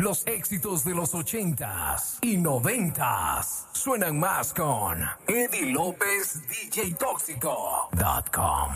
Los 0.00 0.24
éxitos 0.28 0.84
de 0.84 0.94
los 0.94 1.12
ochentas 1.12 2.18
y 2.22 2.36
noventas 2.36 3.66
suenan 3.72 4.20
más 4.20 4.54
con 4.54 5.04
Eddie 5.26 5.72
López 5.72 6.40
DJ 6.48 6.94
Tóxico.com. 6.94 8.74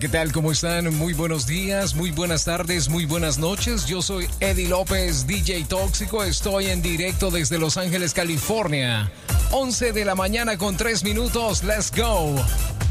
¿qué 0.00 0.08
tal? 0.08 0.32
¿Cómo 0.32 0.50
están? 0.50 0.94
Muy 0.96 1.12
buenos 1.12 1.46
días, 1.46 1.94
muy 1.94 2.10
buenas 2.10 2.46
tardes, 2.46 2.88
muy 2.88 3.04
buenas 3.04 3.36
noches. 3.36 3.84
Yo 3.84 4.00
soy 4.00 4.26
Eddie 4.40 4.66
López, 4.66 5.26
DJ 5.26 5.64
Tóxico. 5.64 6.24
Estoy 6.24 6.68
en 6.68 6.80
directo 6.80 7.30
desde 7.30 7.58
Los 7.58 7.76
Ángeles, 7.76 8.14
California. 8.14 9.12
11 9.50 9.92
de 9.92 10.04
la 10.06 10.14
mañana 10.14 10.56
con 10.56 10.78
3 10.78 11.04
minutos. 11.04 11.62
Let's 11.62 11.92
go. 11.94 12.34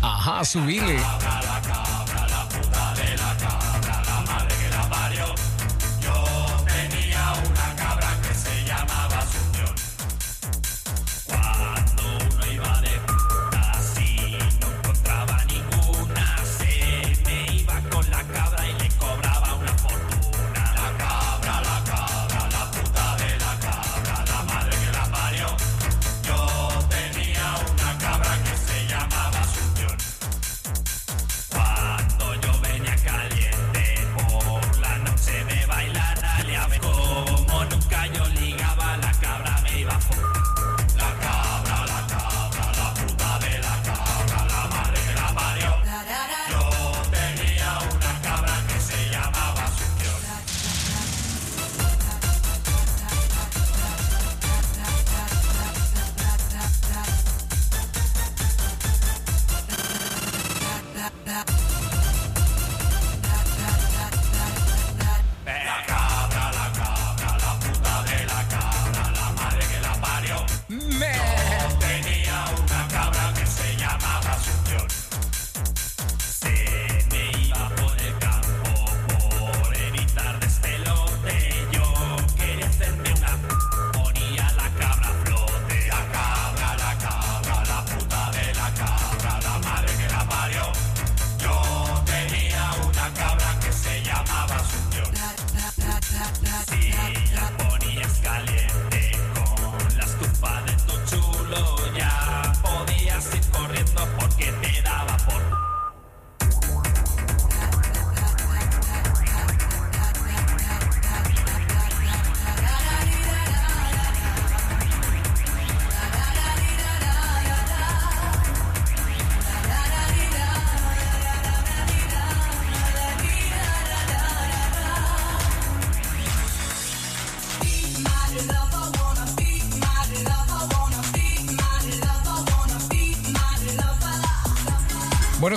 Ajá, 0.04 0.46
subile. 0.46 1.00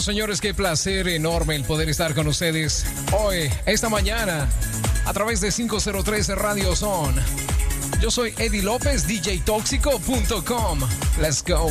Señores, 0.02 0.40
qué 0.40 0.52
placer 0.52 1.06
enorme 1.08 1.54
el 1.54 1.64
poder 1.64 1.88
estar 1.88 2.14
con 2.14 2.26
ustedes 2.26 2.84
hoy, 3.12 3.48
esta 3.66 3.88
mañana, 3.88 4.48
a 5.04 5.12
través 5.12 5.40
de 5.40 5.52
503 5.52 6.28
Radio 6.30 6.74
Zone. 6.74 7.22
Yo 8.00 8.10
soy 8.10 8.34
Eddie 8.38 8.62
López, 8.62 9.06
djtóxico.com. 9.06 10.80
Let's 11.20 11.44
go. 11.46 11.70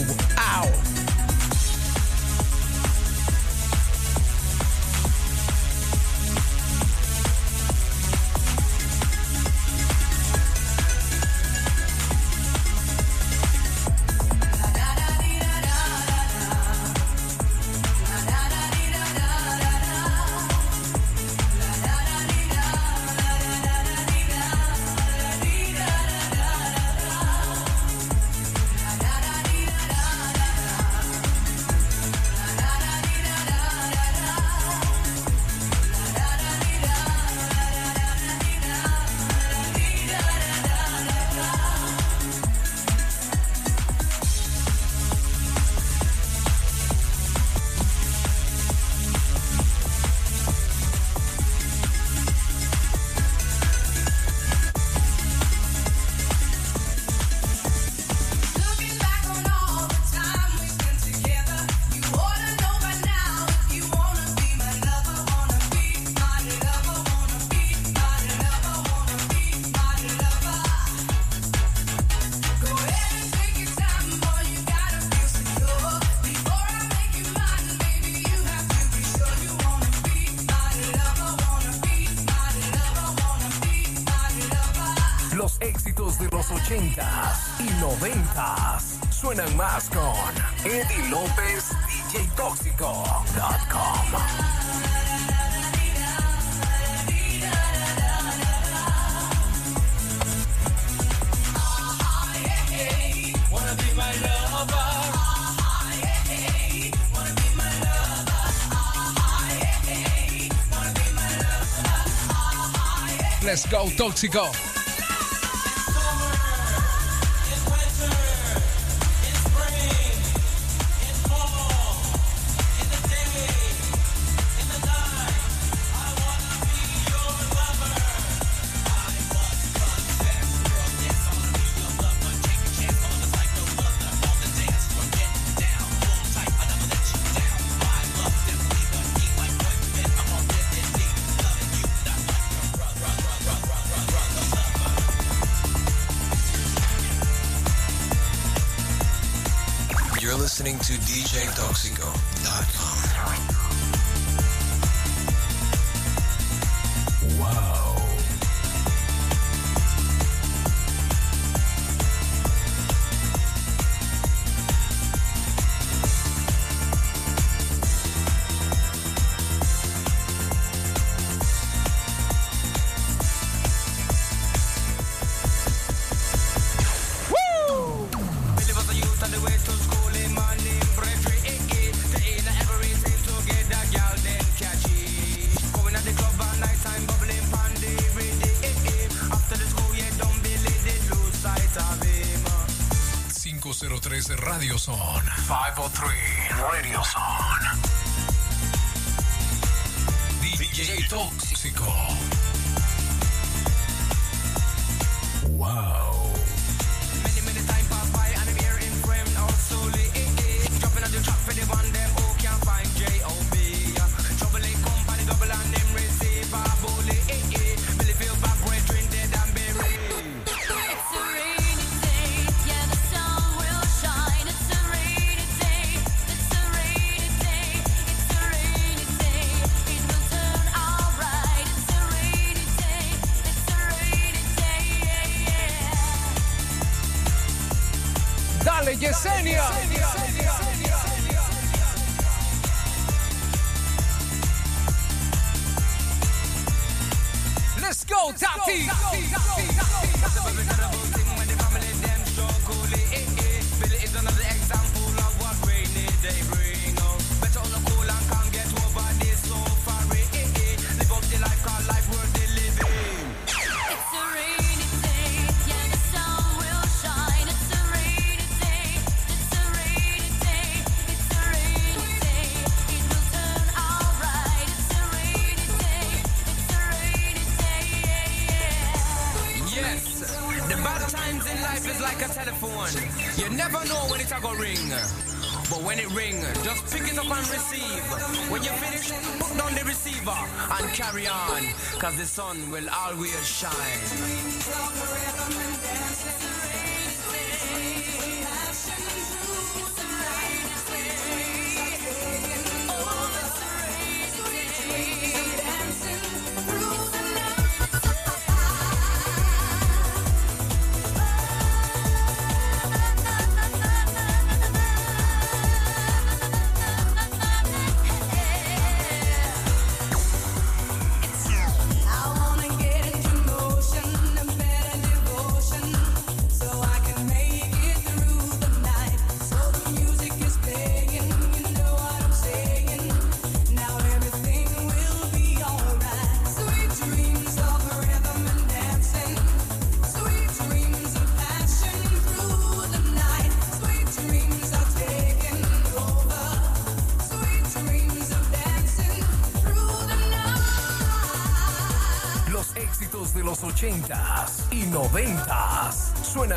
Go 113.52 113.92
Tóxico. 113.98 114.71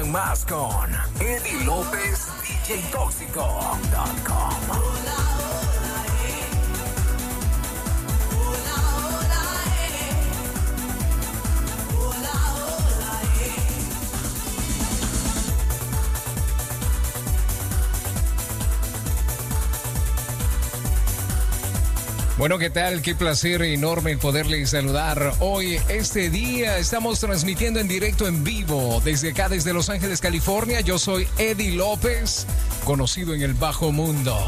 Más 0.06 0.44
con 0.44 0.92
Eddie 1.20 1.64
López, 1.64 2.26
DJTóxico.com. 2.42 5.23
Bueno, 22.44 22.58
¿qué 22.58 22.68
tal? 22.68 23.00
Qué 23.00 23.14
placer 23.14 23.62
enorme 23.62 24.18
poderles 24.18 24.68
saludar. 24.68 25.32
Hoy, 25.40 25.80
este 25.88 26.28
día, 26.28 26.76
estamos 26.76 27.18
transmitiendo 27.18 27.80
en 27.80 27.88
directo 27.88 28.28
en 28.28 28.44
vivo 28.44 29.00
desde 29.02 29.30
acá, 29.30 29.48
desde 29.48 29.72
Los 29.72 29.88
Ángeles, 29.88 30.20
California. 30.20 30.82
Yo 30.82 30.98
soy 30.98 31.26
Eddie 31.38 31.70
López, 31.70 32.44
conocido 32.84 33.32
en 33.32 33.40
el 33.40 33.54
bajo 33.54 33.92
mundo, 33.92 34.38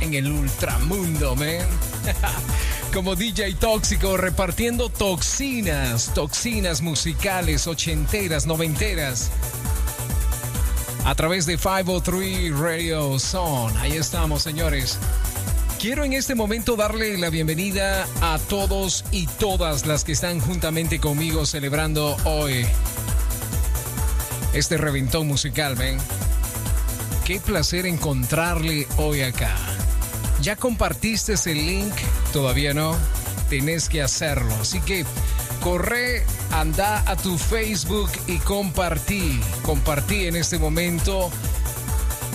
en 0.00 0.14
el 0.14 0.32
ultramundo, 0.32 1.36
man. 1.36 1.66
Como 2.94 3.16
DJ 3.16 3.56
tóxico, 3.56 4.16
repartiendo 4.16 4.88
toxinas, 4.88 6.10
toxinas 6.14 6.80
musicales, 6.80 7.66
ochenteras, 7.66 8.46
noventeras. 8.46 9.30
A 11.04 11.14
través 11.14 11.44
de 11.44 11.58
503 11.58 12.58
Radio 12.58 13.18
Zone. 13.18 13.78
Ahí 13.78 13.92
estamos, 13.92 14.42
señores. 14.42 14.98
Quiero 15.82 16.04
en 16.04 16.12
este 16.12 16.36
momento 16.36 16.76
darle 16.76 17.18
la 17.18 17.28
bienvenida 17.28 18.06
a 18.20 18.38
todos 18.38 19.04
y 19.10 19.26
todas 19.26 19.84
las 19.84 20.04
que 20.04 20.12
están 20.12 20.38
juntamente 20.38 21.00
conmigo 21.00 21.44
celebrando 21.44 22.16
hoy 22.22 22.64
este 24.52 24.76
reventón 24.76 25.26
musical, 25.26 25.74
ven. 25.74 25.98
Qué 27.24 27.40
placer 27.40 27.86
encontrarle 27.86 28.86
hoy 28.96 29.22
acá. 29.22 29.50
¿Ya 30.40 30.54
compartiste 30.54 31.32
ese 31.32 31.52
link? 31.52 31.92
Todavía 32.32 32.74
no. 32.74 32.96
Tenés 33.50 33.88
que 33.88 34.02
hacerlo. 34.02 34.54
Así 34.60 34.80
que 34.82 35.04
corre, 35.64 36.22
anda 36.52 37.02
a 37.10 37.16
tu 37.16 37.36
Facebook 37.36 38.12
y 38.28 38.38
compartí. 38.38 39.40
Compartí 39.64 40.28
en 40.28 40.36
este 40.36 40.60
momento 40.60 41.32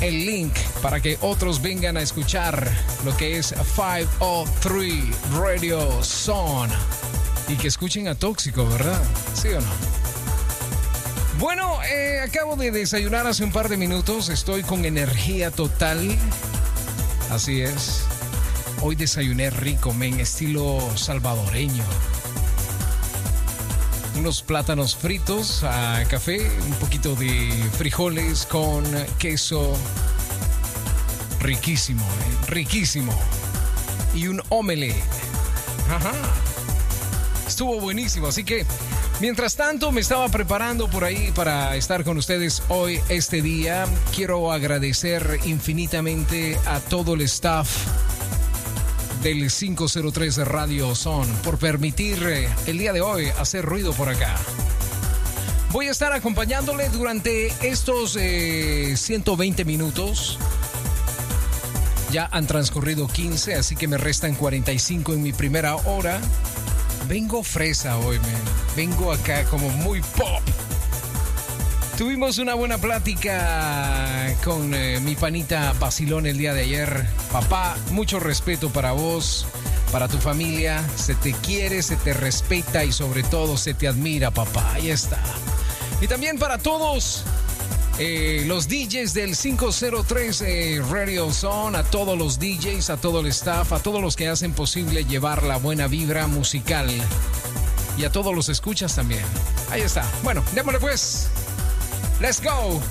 el 0.02 0.26
link 0.26 0.54
para 0.82 1.00
que 1.00 1.18
otros 1.22 1.62
vengan 1.62 1.98
a 1.98 2.02
escuchar 2.02 2.70
lo 3.06 3.16
que 3.18 3.38
es 3.38 3.54
503 3.76 4.94
Radio 5.34 6.04
Zone 6.04 6.74
y 7.48 7.56
que 7.56 7.68
escuchen 7.68 8.08
a 8.08 8.16
Tóxico, 8.16 8.68
¿verdad? 8.68 9.02
¿Sí 9.34 9.50
o 9.50 9.62
no? 9.62 9.68
Bueno, 11.40 11.80
eh, 11.84 12.20
acabo 12.22 12.56
de 12.56 12.72
desayunar 12.72 13.28
hace 13.28 13.44
un 13.44 13.52
par 13.52 13.70
de 13.70 13.78
minutos, 13.78 14.30
estoy 14.30 14.64
con 14.64 14.86
energía 14.86 15.52
total. 15.52 16.18
Así 17.30 17.62
es. 17.62 18.04
Hoy 18.82 18.96
desayuné 18.96 19.50
rico, 19.50 19.94
men, 19.94 20.20
estilo 20.20 20.80
salvadoreño 20.96 21.84
unos 24.18 24.42
plátanos 24.42 24.96
fritos 24.96 25.64
a 25.64 26.04
café, 26.10 26.50
un 26.66 26.74
poquito 26.74 27.16
de 27.16 27.52
frijoles 27.78 28.46
con 28.46 28.84
queso. 29.20 29.76
Riquísimo, 31.40 32.04
eh, 32.04 32.46
riquísimo. 32.48 33.14
Y 34.16 34.28
un 34.28 34.42
omelette. 34.50 34.96
Ajá. 35.90 36.12
Estuvo 37.48 37.80
buenísimo, 37.80 38.28
así 38.28 38.44
que 38.44 38.66
mientras 39.20 39.56
tanto 39.56 39.92
me 39.92 40.02
estaba 40.02 40.28
preparando 40.30 40.90
por 40.90 41.04
ahí 41.04 41.32
para 41.34 41.76
estar 41.76 42.04
con 42.04 42.18
ustedes 42.18 42.64
hoy, 42.70 43.00
este 43.10 43.42
día. 43.42 43.86
Quiero 44.16 44.52
agradecer 44.52 45.40
infinitamente 45.46 46.58
a 46.66 46.80
todo 46.80 47.14
el 47.14 47.22
staff 47.22 47.70
del 49.28 49.52
503 49.52 50.38
Radio 50.48 50.96
Son 50.96 51.28
por 51.44 51.58
permitir 51.58 52.18
eh, 52.24 52.48
el 52.66 52.78
día 52.78 52.94
de 52.94 53.02
hoy 53.02 53.26
hacer 53.38 53.66
ruido 53.66 53.92
por 53.92 54.08
acá. 54.08 54.38
Voy 55.74 55.88
a 55.88 55.92
estar 55.92 56.14
acompañándole 56.14 56.88
durante 56.88 57.48
estos 57.62 58.14
120 58.14 59.62
eh, 59.62 59.66
minutos. 59.66 60.40
Ya 62.10 62.30
han 62.32 62.48
transcurrido 62.48 63.10
15, 63.10 63.56
así 63.56 63.76
que 63.76 63.90
me 63.90 63.98
restan 63.98 64.34
45 64.34 65.16
en 65.16 65.24
mi 65.24 65.34
primera 65.34 65.76
hora. 65.76 66.22
Vengo 67.10 67.44
fresa 67.44 67.98
hoy, 67.98 68.20
man. 68.20 68.32
Vengo 68.78 69.12
acá 69.12 69.44
como 69.44 69.68
muy 69.68 70.00
pop. 70.00 70.67
Tuvimos 71.98 72.38
una 72.38 72.54
buena 72.54 72.78
plática 72.78 74.36
con 74.44 74.72
eh, 74.76 75.00
mi 75.00 75.16
panita 75.16 75.74
Basilón 75.80 76.28
el 76.28 76.38
día 76.38 76.54
de 76.54 76.62
ayer. 76.62 77.08
Papá, 77.32 77.76
mucho 77.90 78.20
respeto 78.20 78.70
para 78.70 78.92
vos, 78.92 79.48
para 79.92 80.08
tu 80.08 80.20
familia. 80.20 80.88
Se 80.96 81.16
te 81.16 81.34
quiere, 81.34 81.82
se 81.82 81.96
te 81.96 82.14
respeta 82.14 82.86
y 82.86 82.92
sobre 82.92 83.24
todo 83.24 83.58
se 83.58 83.74
te 83.74 83.88
admira, 83.88 84.30
papá. 84.30 84.74
Ahí 84.74 84.92
está. 84.92 85.20
Y 86.00 86.06
también 86.06 86.38
para 86.38 86.60
todos 86.60 87.24
eh, 87.98 88.44
los 88.46 88.68
DJs 88.68 89.16
del 89.16 89.36
503 89.36 90.42
eh, 90.42 90.82
Radio 90.92 91.34
Zone, 91.34 91.80
a 91.80 91.84
todos 91.84 92.16
los 92.16 92.38
DJs, 92.38 92.92
a 92.92 92.98
todo 92.98 93.22
el 93.22 93.28
staff, 93.28 93.74
a 93.74 93.80
todos 93.80 94.04
los 94.04 94.16
que 94.16 94.28
hacen 94.28 94.54
posible 94.54 95.04
llevar 95.04 95.42
la 95.42 95.58
buena 95.58 95.88
vibra 95.88 96.28
musical. 96.28 96.92
Y 97.98 98.06
a 98.06 98.12
todos 98.12 98.36
los 98.36 98.50
escuchas 98.50 98.96
también. 98.96 99.24
Ahí 99.72 99.82
está. 99.82 100.06
Bueno, 100.22 100.44
démosle 100.54 100.80
pues. 100.80 101.28
Let's 102.20 102.42
go. 102.42 102.82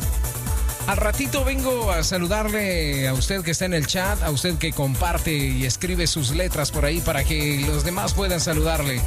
Al 0.87 0.97
ratito 0.99 1.45
vengo 1.45 1.90
a 1.90 2.04
saludarle 2.04 3.09
a 3.09 3.12
usted 3.12 3.42
que 3.42 3.50
está 3.50 3.64
en 3.64 3.75
el 3.75 3.88
chat, 3.88 4.23
a 4.23 4.30
usted 4.30 4.56
que 4.56 4.73
comparte 4.73 5.33
y 5.33 5.66
escribe 5.66 6.06
sus 6.06 6.30
letras 6.30 6.71
por 6.71 6.85
ahí 6.85 7.00
para 7.00 7.25
que 7.25 7.64
los 7.66 7.85
demás 7.85 8.14
puedan 8.14 8.40
saludarle. 8.40 9.00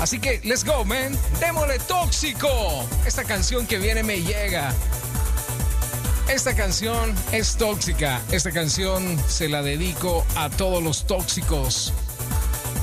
Así 0.00 0.18
que, 0.18 0.40
let's 0.42 0.64
go, 0.64 0.84
man. 0.84 1.16
Démosle 1.38 1.78
tóxico. 1.78 2.48
Esta 3.06 3.22
canción 3.22 3.68
que 3.68 3.78
viene 3.78 4.02
me 4.02 4.20
llega. 4.20 4.74
Esta 6.28 6.56
canción 6.56 7.14
es 7.30 7.56
tóxica. 7.56 8.20
Esta 8.32 8.50
canción 8.50 9.16
se 9.28 9.48
la 9.48 9.62
dedico 9.62 10.26
a 10.34 10.50
todos 10.50 10.82
los 10.82 11.06
tóxicos 11.06 11.92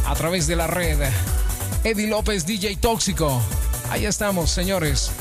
a 0.08 0.16
través 0.16 0.48
de 0.48 0.56
la 0.56 0.68
red. 0.68 0.98
Eddie 1.84 2.08
López, 2.08 2.46
DJ 2.46 2.78
Tóxico. 2.78 3.42
Ahí 3.90 4.06
estamos, 4.06 4.50
señores 4.50 5.12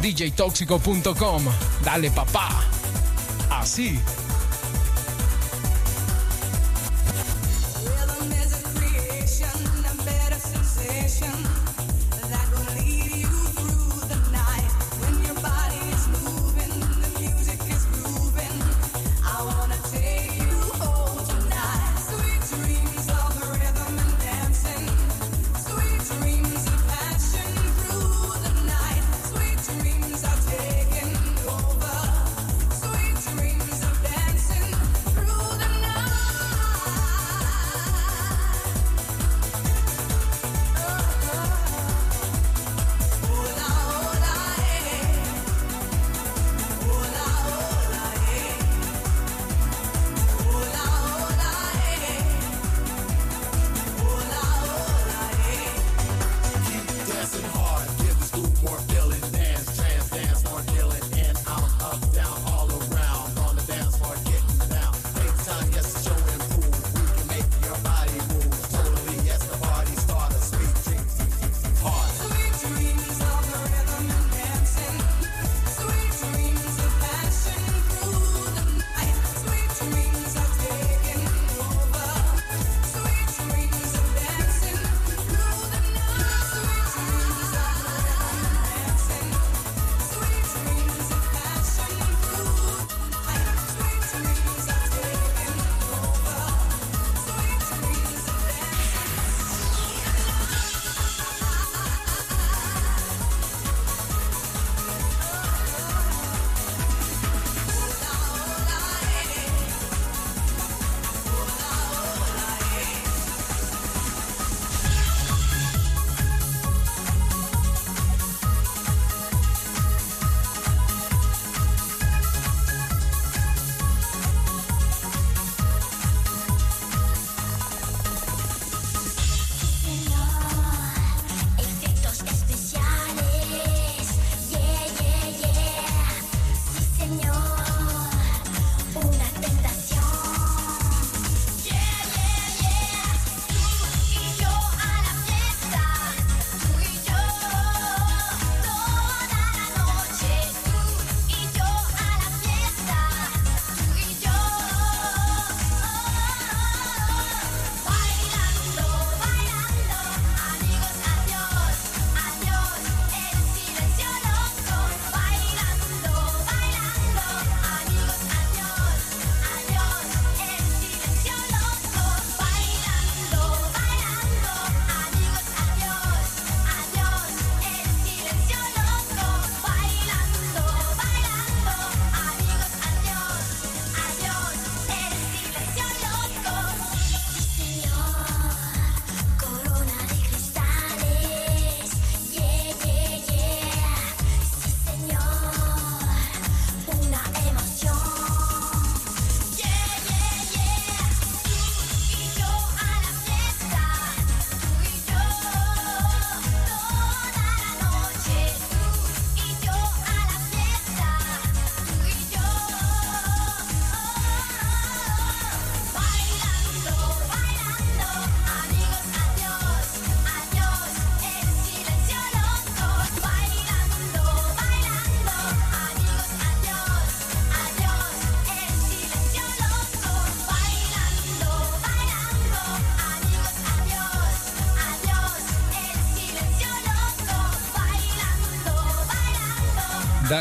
djtoxico.com. 0.00 1.42
Dale 1.82 2.10
papá. 2.10 2.64
Así. 3.50 4.00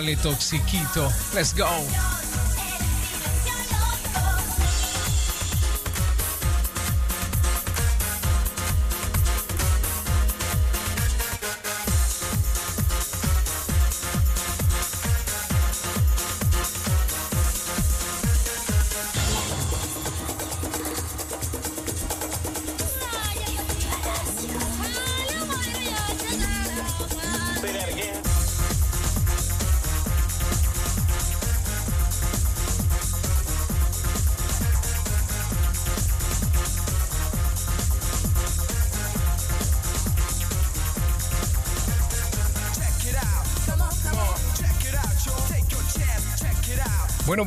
Carlito 0.06 0.36
Xichito. 0.40 1.12
Let's 1.34 1.52
go! 1.52 2.15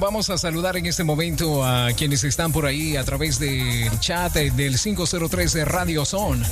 vamos 0.09 0.31
a 0.31 0.39
saludar 0.39 0.75
en 0.79 0.87
este 0.87 1.05
momento 1.05 1.63
a 1.63 1.93
quienes 1.93 2.25
están 2.25 2.51
por 2.51 2.65
ahí 2.65 2.97
a 2.97 3.05
través 3.05 3.39
del 3.39 4.01
chat 4.01 4.35
eh, 4.37 4.51
del 4.51 4.79
503 4.79 5.53
de 5.53 5.65
Radio 5.67 6.07
Zone. 6.07 6.47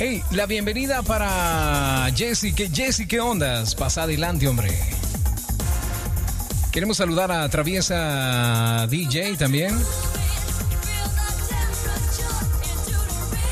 Hey, 0.00 0.24
la 0.32 0.46
bienvenida 0.46 1.02
para 1.02 2.10
Jesse. 2.12 2.52
Que 2.52 2.68
Jesse, 2.68 3.06
¿qué 3.06 3.20
ondas? 3.20 3.76
Pasa 3.76 4.02
adelante, 4.02 4.48
hombre. 4.48 4.76
Queremos 6.72 6.96
saludar 6.96 7.30
a 7.30 7.48
Traviesa 7.48 8.88
DJ 8.90 9.36
también. 9.36 9.78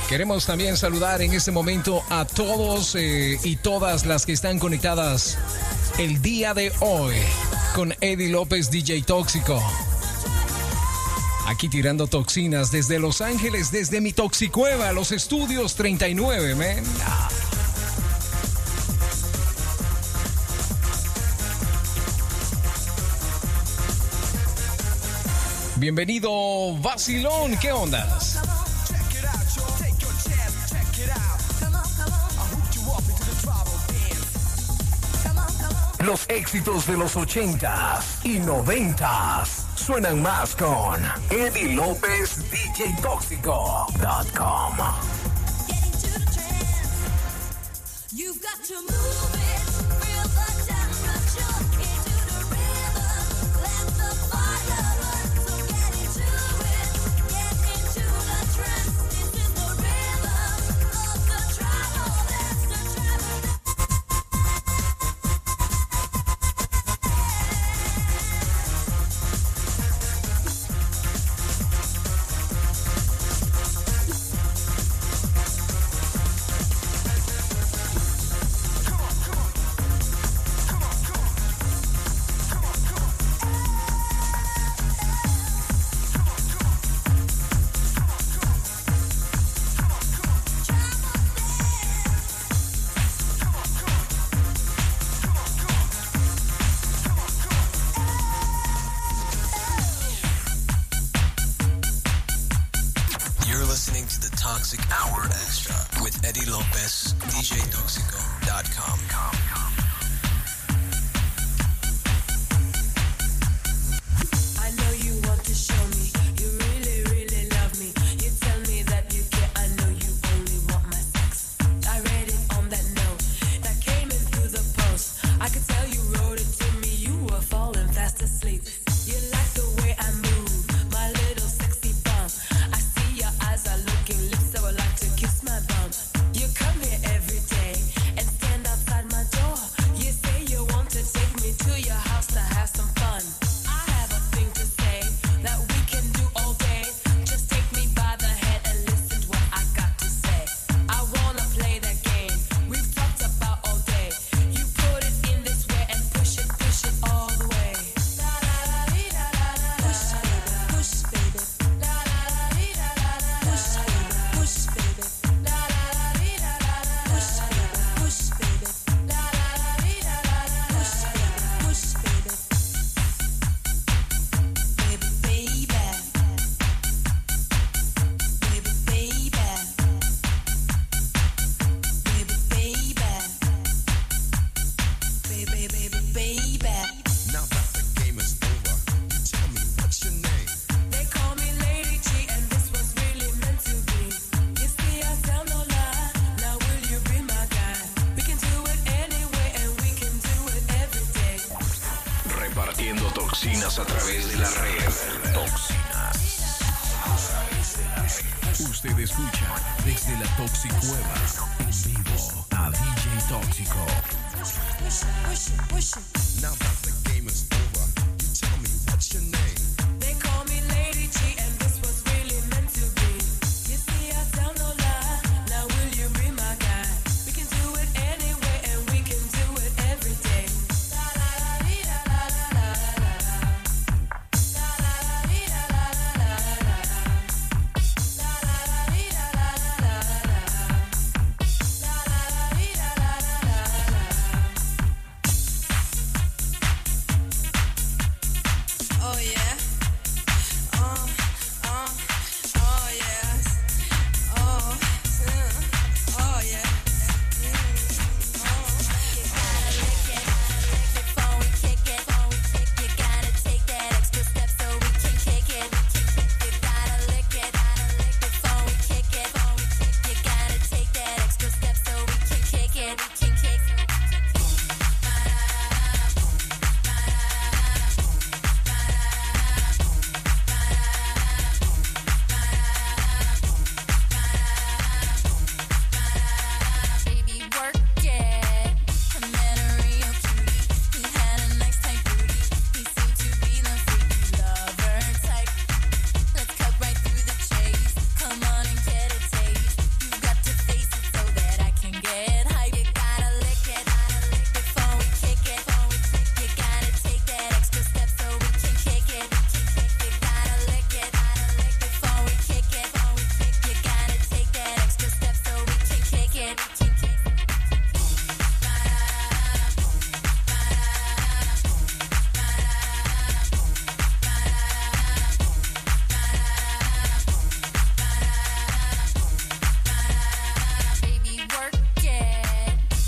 Queremos 0.09 0.45
también 0.45 0.77
saludar 0.77 1.23
en 1.23 1.35
este 1.35 1.53
momento 1.53 2.03
a 2.11 2.25
todos 2.25 2.97
eh, 2.97 3.39
y 3.45 3.55
todas 3.55 4.07
las 4.07 4.27
que 4.27 4.33
están 4.33 4.59
conectadas 4.59 5.39
el 5.99 6.21
día 6.21 6.53
de 6.53 6.73
hoy 6.81 7.15
con 7.75 7.93
Eddie 8.01 8.29
López, 8.29 8.71
DJ 8.71 9.03
Tóxico. 9.03 9.61
Aquí 11.47 11.69
tirando 11.69 12.07
toxinas 12.07 12.71
desde 12.71 13.01
Los 13.01 13.21
Ángeles, 13.21 13.73
desde 13.73 14.01
mi 14.01 14.13
toxicueva, 14.13 14.93
los 14.93 15.11
estudios 15.11 15.75
39, 15.75 16.55
men. 16.55 16.85
Bienvenido, 25.77 26.79
Basilón, 26.81 27.59
¿qué 27.59 27.73
ondas? 27.73 28.39
Los 36.05 36.29
éxitos 36.29 36.87
de 36.87 36.99
los 36.99 37.17
80s 37.17 38.25
y 38.25 38.39
90s 38.39 39.65
suenan 39.75 40.21
más 40.21 40.55
con 40.55 41.01
Eddie 41.31 41.75
López, 41.75 42.51
DJ 42.51 42.95
Tóxico.com. 43.01 45.14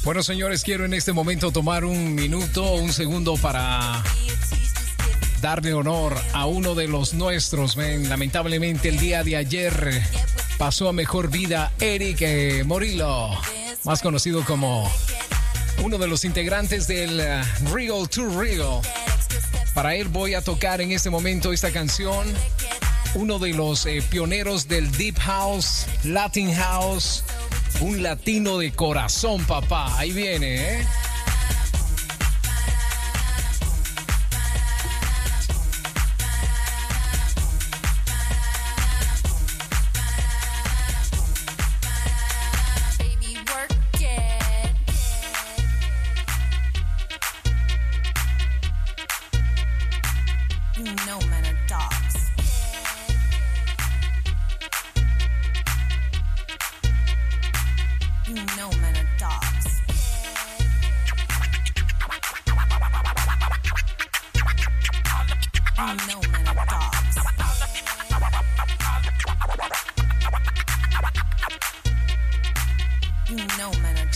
Bueno, 0.06 0.22
señores, 0.22 0.62
quiero 0.62 0.84
en 0.84 0.94
este 0.94 1.12
momento 1.12 1.50
tomar 1.50 1.84
un 1.84 2.14
minuto, 2.14 2.74
un 2.74 2.92
segundo 2.92 3.36
para 3.36 4.04
darle 5.42 5.74
honor 5.74 6.16
a 6.32 6.46
uno 6.46 6.76
de 6.76 6.86
los 6.86 7.12
nuestros. 7.12 7.76
Lamentablemente 7.76 8.88
el 8.88 9.00
día 9.00 9.24
de 9.24 9.34
ayer 9.34 10.00
pasó 10.58 10.88
a 10.88 10.92
mejor 10.92 11.28
vida 11.28 11.72
Eric 11.80 12.18
eh, 12.20 12.62
Morillo, 12.64 13.30
más 13.82 14.00
conocido 14.00 14.44
como 14.44 14.88
uno 15.82 15.98
de 15.98 16.06
los 16.06 16.24
integrantes 16.24 16.86
del 16.86 17.18
eh, 17.18 17.42
Real 17.72 18.08
to 18.08 18.28
Real. 18.40 18.80
Para 19.74 19.96
él 19.96 20.06
voy 20.06 20.34
a 20.34 20.40
tocar 20.40 20.80
en 20.80 20.92
este 20.92 21.10
momento 21.10 21.52
esta 21.52 21.72
canción, 21.72 22.28
uno 23.16 23.40
de 23.40 23.54
los 23.54 23.84
eh, 23.86 24.04
pioneros 24.08 24.68
del 24.68 24.88
Deep 24.92 25.18
House, 25.18 25.84
Latin 26.04 26.54
House 26.54 27.24
un 27.80 28.02
latino 28.02 28.58
de 28.58 28.72
corazón, 28.72 29.44
papá. 29.44 29.98
Ahí 29.98 30.12
viene, 30.12 30.54
¿eh? 30.54 30.86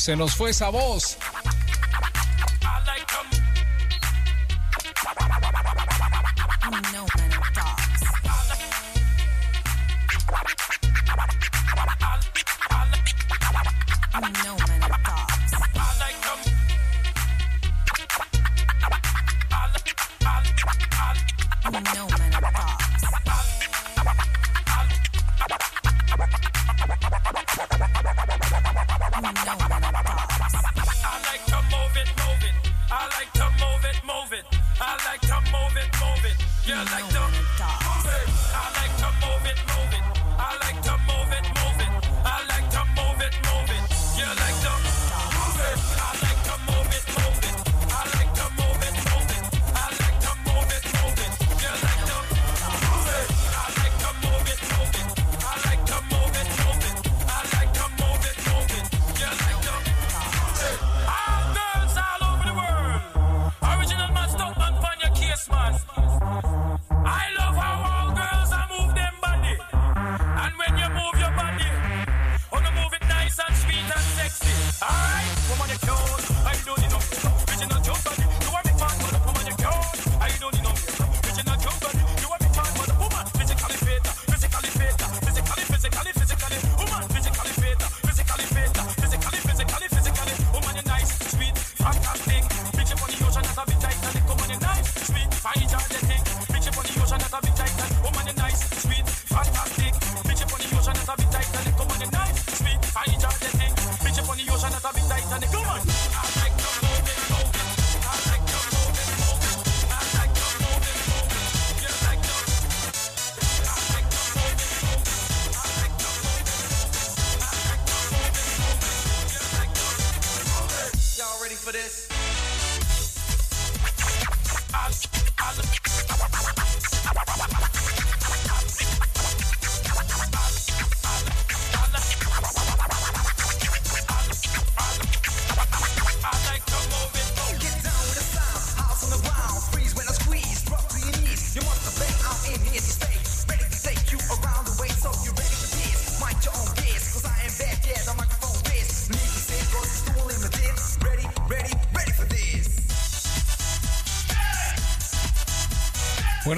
Se 0.01 0.17
nos 0.17 0.35
fue 0.35 0.49
esa 0.49 0.71
voz. 0.71 1.19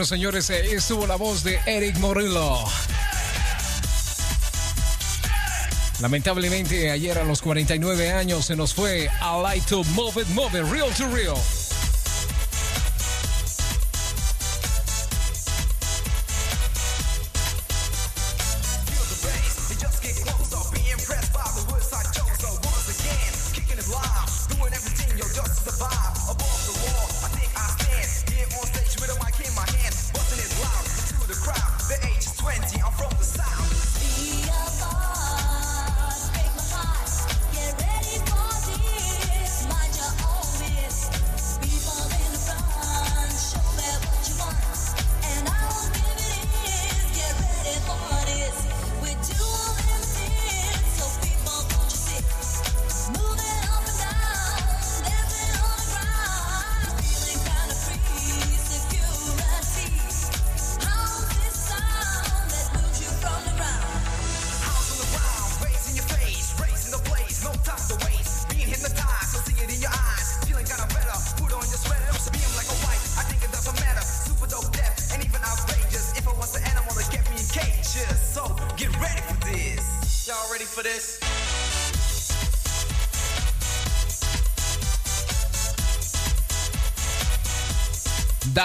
Bueno, 0.02 0.16
señores, 0.16 0.50
eh, 0.50 0.74
estuvo 0.74 1.06
la 1.06 1.14
voz 1.14 1.44
de 1.44 1.60
Eric 1.64 1.96
Morillo. 1.98 2.64
Lamentablemente, 6.00 6.90
ayer 6.90 7.16
a 7.18 7.22
los 7.22 7.40
49 7.40 8.10
años 8.10 8.46
se 8.46 8.56
nos 8.56 8.74
fue 8.74 9.08
a 9.20 9.38
Light 9.40 9.64
to 9.66 9.84
move 9.94 10.20
it, 10.20 10.26
move 10.30 10.58
it, 10.58 10.64
real 10.72 10.90
to 10.94 11.06
real. 11.14 11.36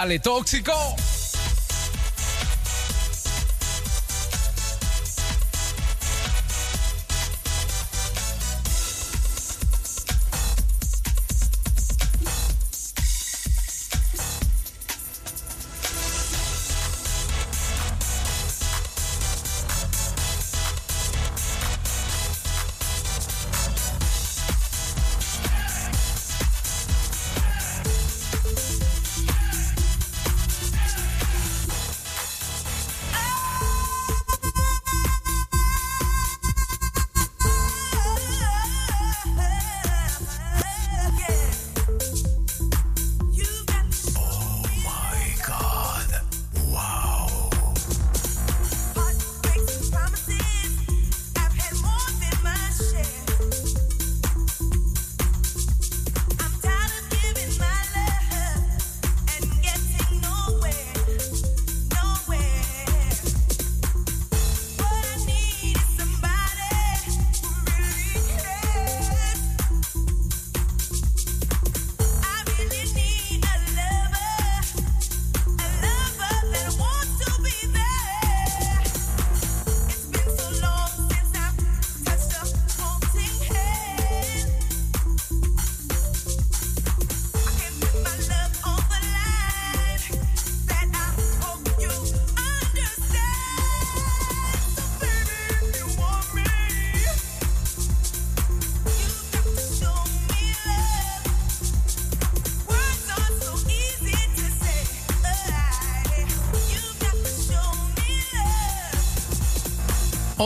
Dale 0.08 0.18
tóxico. 0.20 1.07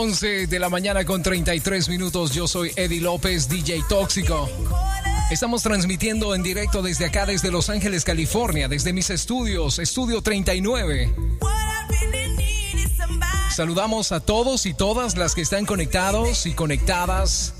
Once 0.02 0.48
de 0.48 0.58
la 0.58 0.68
mañana 0.68 1.04
con 1.04 1.22
33 1.22 1.88
minutos. 1.88 2.32
Yo 2.32 2.48
soy 2.48 2.72
Eddie 2.74 3.00
López, 3.00 3.48
DJ 3.48 3.84
Tóxico. 3.88 4.50
Estamos 5.30 5.62
transmitiendo 5.62 6.34
en 6.34 6.42
directo 6.42 6.82
desde 6.82 7.04
acá, 7.04 7.24
desde 7.24 7.52
Los 7.52 7.70
Ángeles, 7.70 8.02
California, 8.02 8.66
desde 8.66 8.92
mis 8.92 9.10
estudios, 9.10 9.78
Estudio 9.78 10.20
39. 10.20 11.14
Saludamos 13.54 14.10
a 14.10 14.18
todos 14.18 14.66
y 14.66 14.74
todas 14.74 15.16
las 15.16 15.36
que 15.36 15.42
están 15.42 15.66
conectados 15.66 16.46
y 16.46 16.54
conectadas 16.54 17.54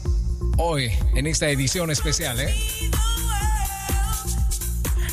hoy 0.58 0.90
en 1.14 1.28
esta 1.28 1.48
edición 1.48 1.92
especial. 1.92 2.40
¿eh? 2.40 2.52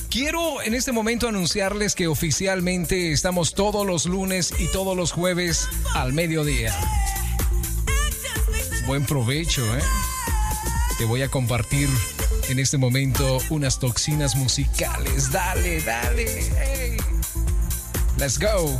Quiero 0.09 0.63
en 0.63 0.73
este 0.73 0.91
momento 0.91 1.27
anunciarles 1.27 1.93
que 1.93 2.07
oficialmente 2.07 3.11
estamos 3.11 3.53
todos 3.53 3.85
los 3.85 4.07
lunes 4.07 4.51
y 4.57 4.65
todos 4.71 4.97
los 4.97 5.11
jueves 5.11 5.69
al 5.93 6.13
mediodía. 6.13 6.75
Buen 8.89 9.05
provecho, 9.05 9.77
¿eh? 9.77 9.83
Te 10.97 11.05
voy 11.05 11.21
a 11.21 11.29
compartir 11.29 11.87
en 12.47 12.57
este 12.57 12.79
momento 12.79 13.37
unas 13.51 13.77
toxinas 13.77 14.35
musicales. 14.35 15.31
Dale, 15.31 15.79
dale. 15.83 16.97
Let's 18.17 18.39
go. 18.39 18.79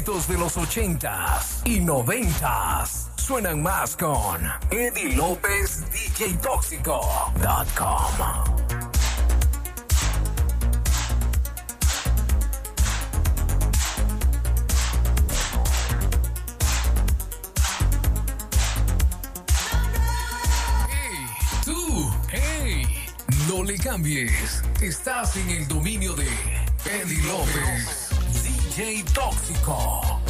De 0.00 0.38
los 0.38 0.56
80s 0.56 1.60
y 1.66 1.78
90s 1.78 3.10
suenan 3.16 3.62
más 3.62 3.94
con 3.96 4.40
Eddie 4.70 5.14
López 5.14 5.84
DJ 5.92 6.38
Tóxico.com. 6.38 7.10
No 23.48 23.64
le 23.64 23.76
cambies. 23.76 24.62
Estás 24.80 25.36
en 25.36 25.50
el 25.50 25.68
dominio 25.68 26.14
de 26.14 26.28
Eddie 26.86 27.22
López, 27.24 27.99
Tóxico. 29.12 30.22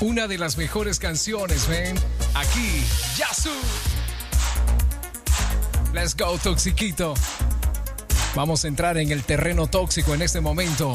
Una 0.00 0.26
de 0.26 0.36
las 0.36 0.56
mejores 0.56 0.98
canciones, 0.98 1.68
ven. 1.68 1.96
Aquí, 2.34 2.82
Yasu. 3.16 3.50
Let's 6.00 6.14
go, 6.16 6.38
Toxiquito. 6.38 7.14
Vamos 8.36 8.64
a 8.64 8.68
entrar 8.68 8.98
en 8.98 9.10
el 9.10 9.24
terreno 9.24 9.66
tóxico 9.66 10.14
en 10.14 10.22
este 10.22 10.40
momento. 10.40 10.92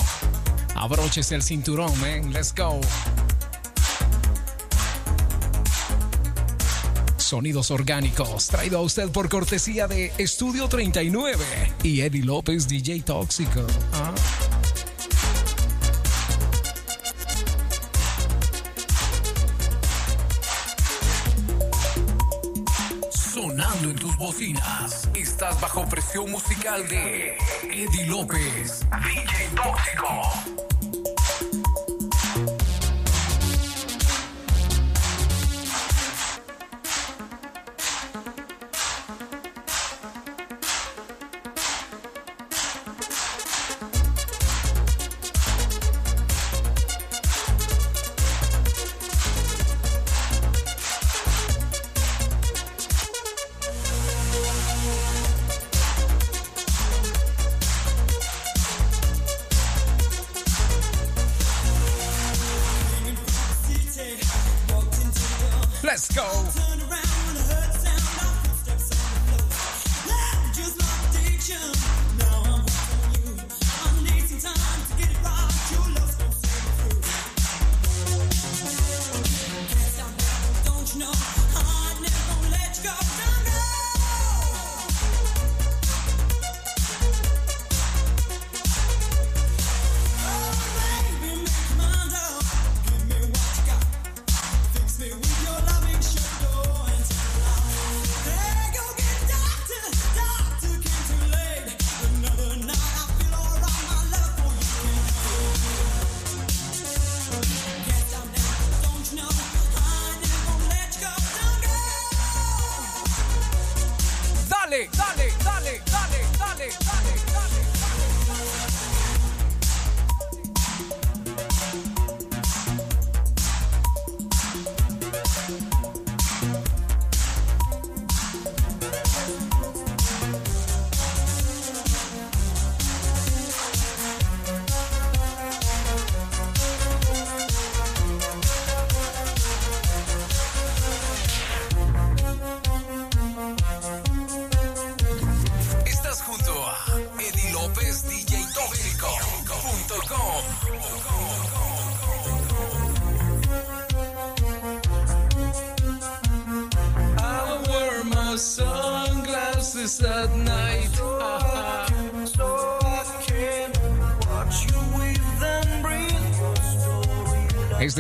Abróchese 0.76 1.36
el 1.36 1.44
cinturón, 1.44 1.92
man. 2.00 2.32
Let's 2.32 2.56
go. 2.56 2.80
Sonidos 7.18 7.70
orgánicos, 7.70 8.48
traído 8.48 8.78
a 8.78 8.82
usted 8.82 9.10
por 9.10 9.28
cortesía 9.28 9.90
de 9.90 10.14
Estudio 10.18 10.70
39 10.70 11.44
y 11.84 12.00
Eddie 12.00 12.24
López, 12.24 12.70
DJ 12.70 13.02
Tóxico. 13.02 13.68
Ah. 13.92 14.14
Musical 26.22 26.88
de 26.88 27.36
Eddie 27.72 28.06
López, 28.06 28.86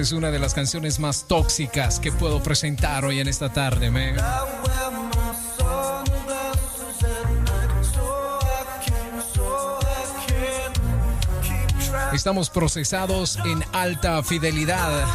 es 0.03 0.11
una 0.11 0.31
de 0.31 0.39
las 0.39 0.53
canciones 0.53 0.99
más 0.99 1.29
tóxicas 1.29 1.97
que 1.97 2.11
puedo 2.11 2.43
presentar 2.43 3.05
hoy 3.05 3.21
en 3.21 3.29
esta 3.29 3.53
tarde. 3.53 3.89
Estamos 12.11 12.49
procesados 12.49 13.39
en 13.45 13.63
alta 13.71 14.21
fidelidad 14.23 15.05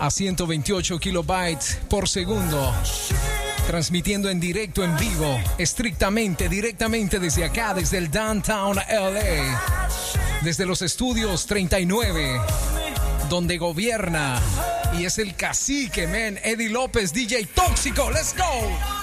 a 0.00 0.10
128 0.10 0.98
kilobytes 0.98 1.78
por 1.88 2.08
segundo. 2.08 2.74
Transmitiendo 3.68 4.28
en 4.28 4.40
directo, 4.40 4.82
en 4.82 4.96
vivo, 4.96 5.38
estrictamente, 5.56 6.48
directamente 6.48 7.20
desde 7.20 7.44
acá, 7.44 7.72
desde 7.74 7.98
el 7.98 8.10
Downtown 8.10 8.76
LA. 8.76 9.62
Desde 10.42 10.66
los 10.66 10.82
estudios 10.82 11.46
39, 11.46 12.40
donde 13.34 13.58
gobierna 13.58 14.40
y 14.96 15.06
es 15.06 15.18
el 15.18 15.34
cacique, 15.34 16.06
man, 16.06 16.38
Eddie 16.44 16.68
López, 16.68 17.12
DJ 17.12 17.46
Tóxico. 17.46 18.08
Let's 18.12 18.32
go. 18.36 18.93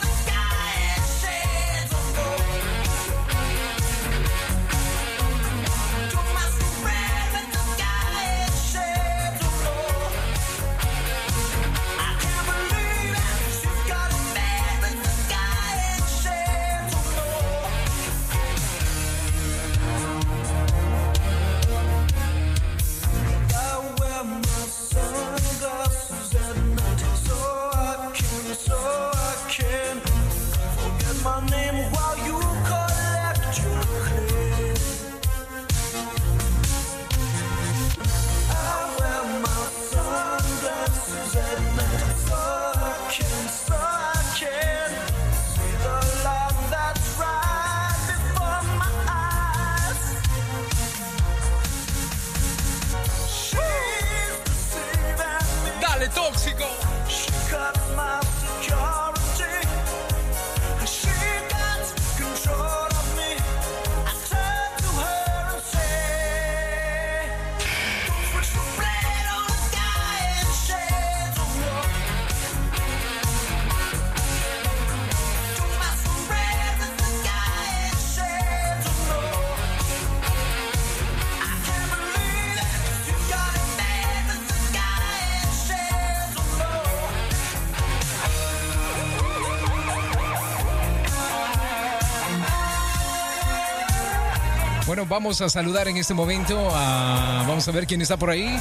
Vamos 95.12 95.42
a 95.42 95.50
saludar 95.50 95.90
en 95.90 95.98
este 95.98 96.14
momento 96.14 96.70
a... 96.74 97.44
Vamos 97.46 97.68
a 97.68 97.72
ver 97.74 97.86
quién 97.86 98.02
está 98.02 98.16
por 98.16 98.30
ahí. 98.30 98.58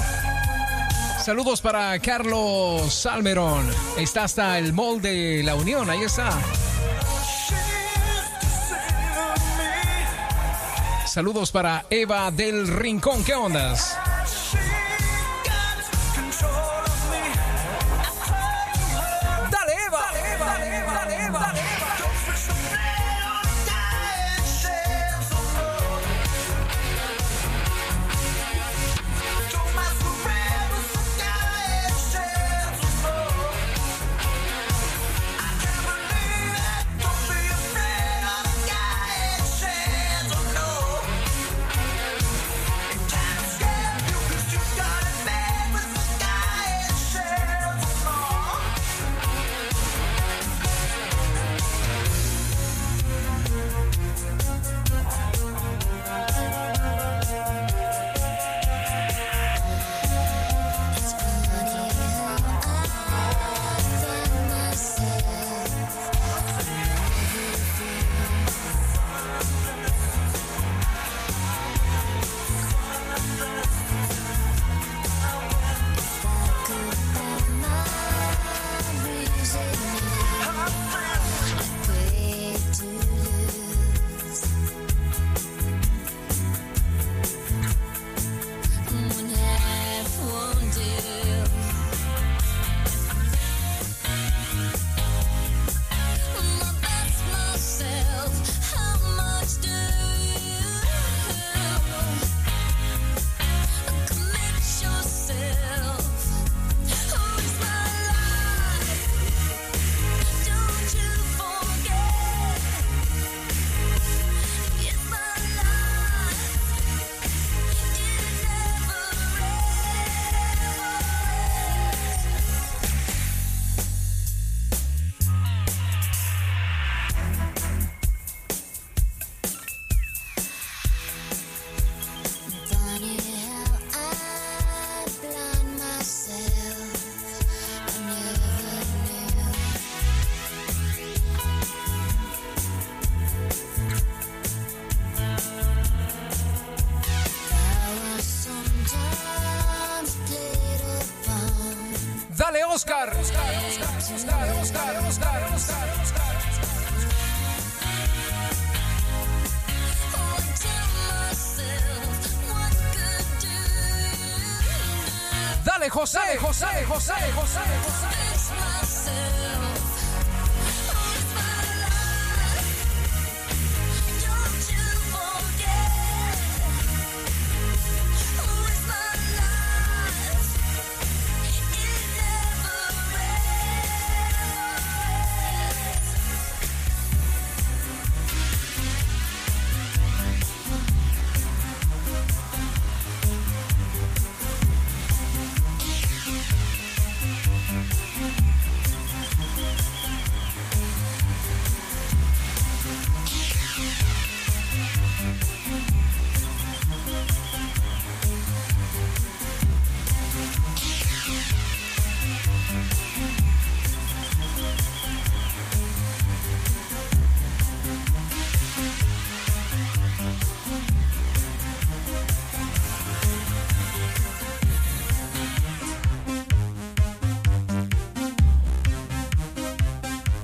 Saludos 1.24 1.60
para 1.60 1.96
Carlos 2.00 2.92
Salmerón. 2.92 3.70
Está 3.96 4.24
hasta 4.24 4.58
el 4.58 4.72
mall 4.72 5.00
de 5.00 5.44
La 5.44 5.54
Unión, 5.54 5.88
ahí 5.88 6.02
está. 6.02 6.36
Saludos 11.06 11.52
para 11.52 11.86
Eva 11.88 12.32
del 12.32 12.66
Rincón, 12.66 13.22
¿qué 13.22 13.34
ondas? 13.34 13.96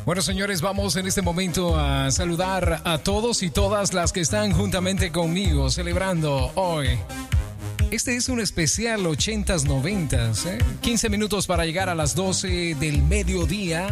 Bueno, 0.06 0.22
señores, 0.22 0.60
vamos 0.60 0.94
en 0.94 1.08
este 1.08 1.20
momento 1.20 1.76
a 1.76 2.12
saludar 2.12 2.80
a 2.84 2.98
todos 2.98 3.42
y 3.42 3.50
todas 3.50 3.92
las 3.92 4.12
que 4.12 4.20
están 4.20 4.52
juntamente 4.52 5.10
conmigo 5.10 5.68
celebrando 5.68 6.52
hoy. 6.54 6.90
Este 7.90 8.14
es 8.14 8.28
un 8.28 8.38
especial 8.38 9.00
80s 9.00 9.64
90s, 9.64 10.46
¿eh? 10.46 10.58
15 10.80 11.08
minutos 11.08 11.48
para 11.48 11.66
llegar 11.66 11.88
a 11.88 11.96
las 11.96 12.14
12 12.14 12.76
del 12.76 13.02
mediodía. 13.02 13.88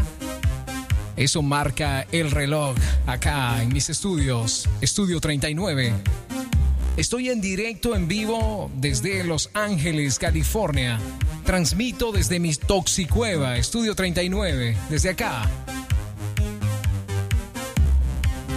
Eso 1.17 1.43
marca 1.43 2.07
el 2.13 2.31
reloj 2.31 2.77
acá 3.09 3.61
en 3.61 3.73
mis 3.73 3.91
estudios, 3.91 4.69
Estudio 4.81 5.21
39. 5.21 5.95
Estoy 6.97 7.31
en 7.31 7.41
directo, 7.41 7.97
en 7.97 8.07
vivo, 8.07 8.71
desde 8.77 9.25
Los 9.25 9.51
Ángeles, 9.53 10.21
California. 10.21 11.01
Transmito 11.45 12.13
desde 12.13 12.39
mi 12.39 12.55
Toxicueva, 12.55 13.57
Estudio 13.57 13.97
39, 13.97 14.77
desde 14.89 15.11
acá. 15.11 15.51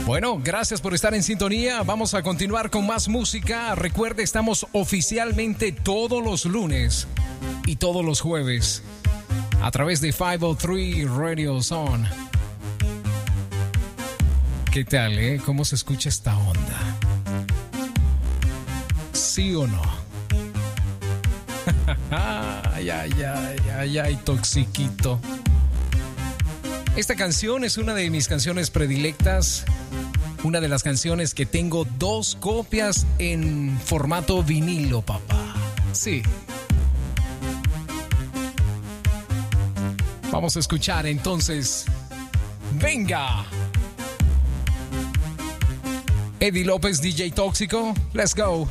Bueno, 0.08 0.40
gracias 0.42 0.80
por 0.80 0.94
estar 0.94 1.14
en 1.14 1.22
sintonía. 1.22 1.84
Vamos 1.84 2.14
a 2.14 2.24
continuar 2.24 2.70
con 2.70 2.88
más 2.88 3.10
música. 3.10 3.76
Recuerde, 3.76 4.24
estamos 4.24 4.66
oficialmente 4.72 5.74
todos 5.74 6.24
los 6.24 6.46
lunes 6.46 7.10
y 7.66 7.76
todos 7.76 8.06
los 8.06 8.22
jueves 8.22 8.84
a 9.62 9.70
través 9.70 10.00
de 10.00 10.14
503 10.14 11.10
Radio 11.10 11.62
Zone. 11.62 12.10
¿Qué 14.72 14.86
tal, 14.86 15.20
eh? 15.20 15.42
¿Cómo 15.46 15.66
se 15.66 15.76
escucha 15.76 16.08
esta 16.08 16.38
onda? 16.38 16.98
¿Sí 19.12 19.54
o 19.56 19.68
no? 19.68 19.82
ay, 22.12 22.90
ay, 22.90 23.12
ay, 23.78 23.98
ay, 23.98 24.16
toxiquito. 24.24 25.20
Esta 26.96 27.16
canción 27.16 27.66
es 27.66 27.78
una 27.78 27.94
de 27.94 28.10
mis 28.10 28.30
canciones 28.30 28.72
predilectas 28.72 29.66
una 30.48 30.62
de 30.62 30.70
las 30.70 30.82
canciones 30.82 31.34
que 31.34 31.46
tengo 31.46 31.86
dos 32.00 32.38
copias 32.40 33.06
en 33.20 33.78
formato 33.84 34.42
vinilo, 34.44 35.02
papá. 35.02 35.54
Sí. 35.92 36.24
Vamos 40.32 40.56
a 40.56 40.60
escuchar 40.60 41.06
entonces. 41.06 41.84
Venga. 42.80 43.46
Eddie 46.40 46.64
López, 46.64 47.02
DJ 47.02 47.32
Tóxico. 47.32 47.94
Let's 48.14 48.34
go. 48.34 48.70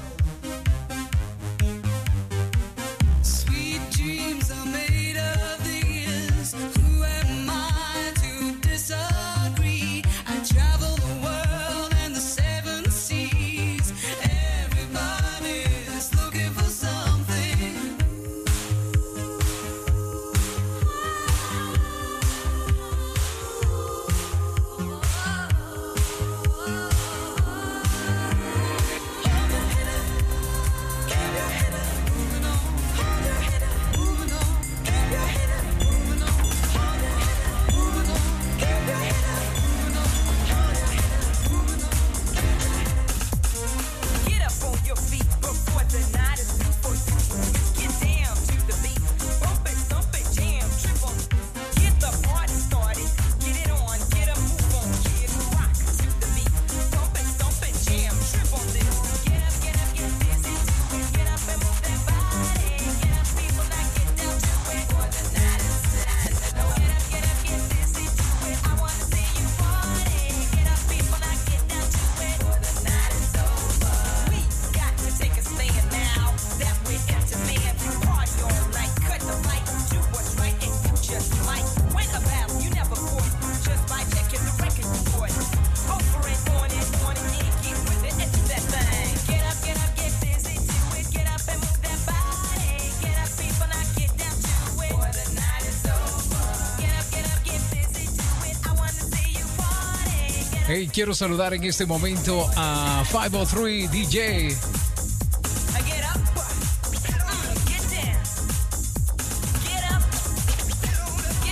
quiero 100.96 101.14
saludar 101.14 101.52
en 101.52 101.62
este 101.62 101.84
momento 101.84 102.48
a 102.56 103.04
503 103.12 103.90
DJ. 103.90 104.48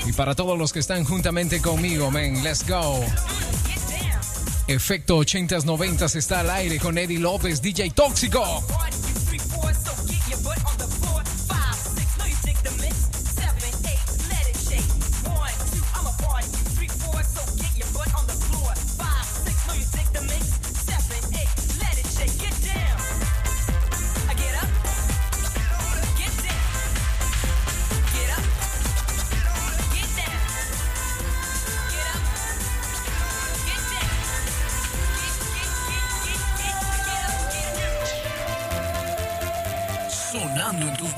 Y 0.06 0.12
para 0.14 0.34
todos 0.34 0.58
los 0.58 0.72
que 0.72 0.78
están 0.78 1.04
juntamente 1.04 1.60
conmigo, 1.60 2.10
men, 2.10 2.42
let's 2.42 2.66
go. 2.66 3.04
Efecto 4.66 5.18
80s 5.18 5.64
90 5.64 6.06
está 6.06 6.40
al 6.40 6.48
aire 6.48 6.78
con 6.78 6.96
Eddie 6.96 7.18
López, 7.18 7.60
DJ 7.60 7.90
Tóxico. 7.90 8.64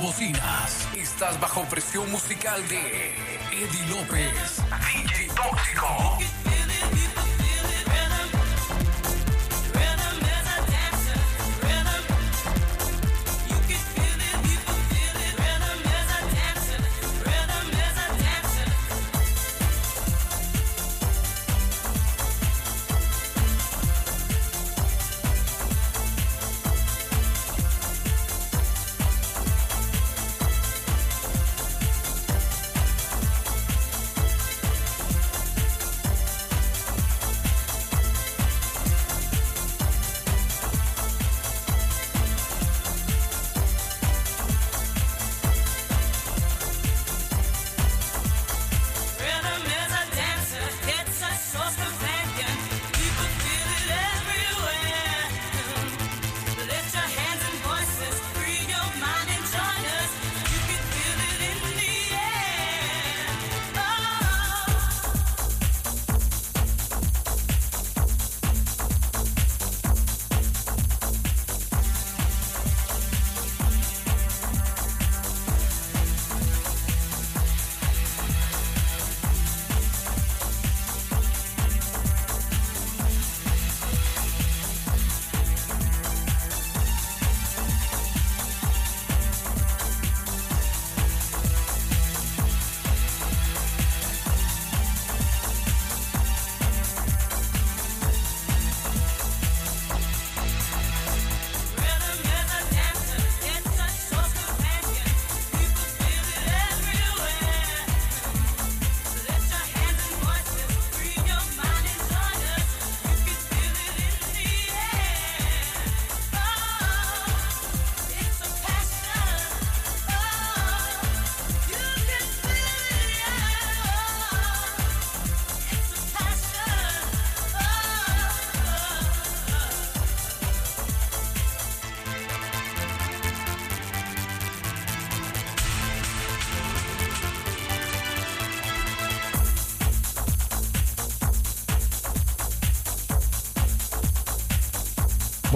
bocinas. 0.06 0.86
Estás 0.96 1.38
bajo 1.40 1.62
presión 1.64 2.08
musical 2.12 2.62
de 2.68 3.12
Eddie 3.50 3.86
López, 3.88 4.62
DJ 4.94 5.28
Tóxico. 5.34 6.45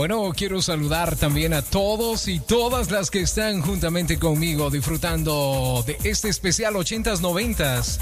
Bueno, 0.01 0.33
quiero 0.35 0.63
saludar 0.63 1.15
también 1.15 1.53
a 1.53 1.61
todos 1.61 2.27
y 2.27 2.41
todas 2.41 2.91
las 2.91 3.11
que 3.11 3.21
están 3.21 3.61
juntamente 3.61 4.19
conmigo 4.19 4.71
disfrutando 4.71 5.85
de 5.87 5.99
este 6.05 6.31
especial 6.31 6.73
80s 6.73 7.21
90s. 7.21 7.99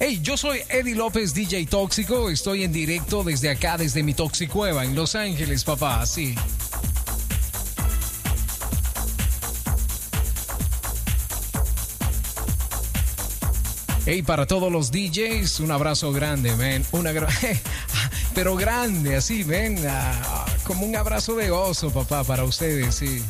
Hey, 0.00 0.20
yo 0.22 0.38
soy 0.38 0.60
Eddie 0.70 0.94
López, 0.94 1.34
DJ 1.34 1.66
Tóxico. 1.66 2.30
Estoy 2.30 2.64
en 2.64 2.72
directo 2.72 3.22
desde 3.22 3.50
acá, 3.50 3.76
desde 3.76 4.02
mi 4.02 4.14
Toxicueva 4.14 4.86
en 4.86 4.94
Los 4.94 5.14
Ángeles, 5.14 5.64
papá. 5.64 6.06
Sí. 6.06 6.34
Hey, 14.06 14.22
para 14.22 14.46
todos 14.46 14.72
los 14.72 14.90
DJs, 14.90 15.60
un 15.60 15.72
abrazo 15.72 16.10
grande, 16.10 16.56
man. 16.56 16.86
Una 16.92 17.12
pero 18.34 18.56
grande, 18.56 19.16
así, 19.16 19.42
ven, 19.42 19.76
como 20.64 20.86
un 20.86 20.96
abrazo 20.96 21.36
de 21.36 21.50
oso, 21.50 21.90
papá, 21.90 22.24
para 22.24 22.44
ustedes, 22.44 22.94
sí. 22.94 23.22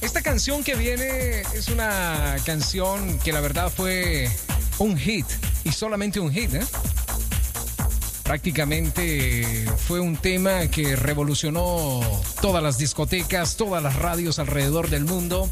Esta 0.00 0.22
canción 0.22 0.62
que 0.62 0.74
viene 0.74 1.42
es 1.54 1.68
una 1.68 2.36
canción 2.44 3.18
que 3.18 3.32
la 3.32 3.40
verdad 3.40 3.70
fue 3.74 4.30
un 4.78 4.96
hit 4.96 5.26
y 5.64 5.72
solamente 5.72 6.20
un 6.20 6.32
hit, 6.32 6.54
¿eh? 6.54 6.66
Prácticamente 8.22 9.66
fue 9.88 10.00
un 10.00 10.16
tema 10.16 10.68
que 10.68 10.94
revolucionó 10.94 12.00
todas 12.40 12.62
las 12.62 12.78
discotecas, 12.78 13.56
todas 13.56 13.82
las 13.82 13.96
radios 13.96 14.38
alrededor 14.38 14.88
del 14.88 15.04
mundo 15.04 15.50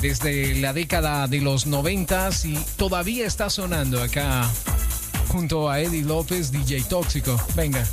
desde 0.00 0.56
la 0.56 0.72
década 0.72 1.28
de 1.28 1.40
los 1.40 1.66
noventas 1.66 2.44
y 2.44 2.58
todavía 2.76 3.24
está 3.24 3.50
sonando 3.50 4.02
acá 4.02 4.50
junto 5.28 5.70
a 5.70 5.80
Eddie 5.80 6.02
López, 6.02 6.50
DJ 6.50 6.82
Tóxico. 6.82 7.40
Venga. 7.54 7.86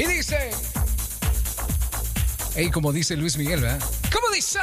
Y 0.00 0.06
dice... 0.06 0.50
Ey, 2.56 2.70
como 2.70 2.90
dice 2.90 3.16
Luis 3.18 3.36
Miguel, 3.36 3.60
¿verdad? 3.60 3.78
¿Cómo 4.10 4.30
dice? 4.30 4.58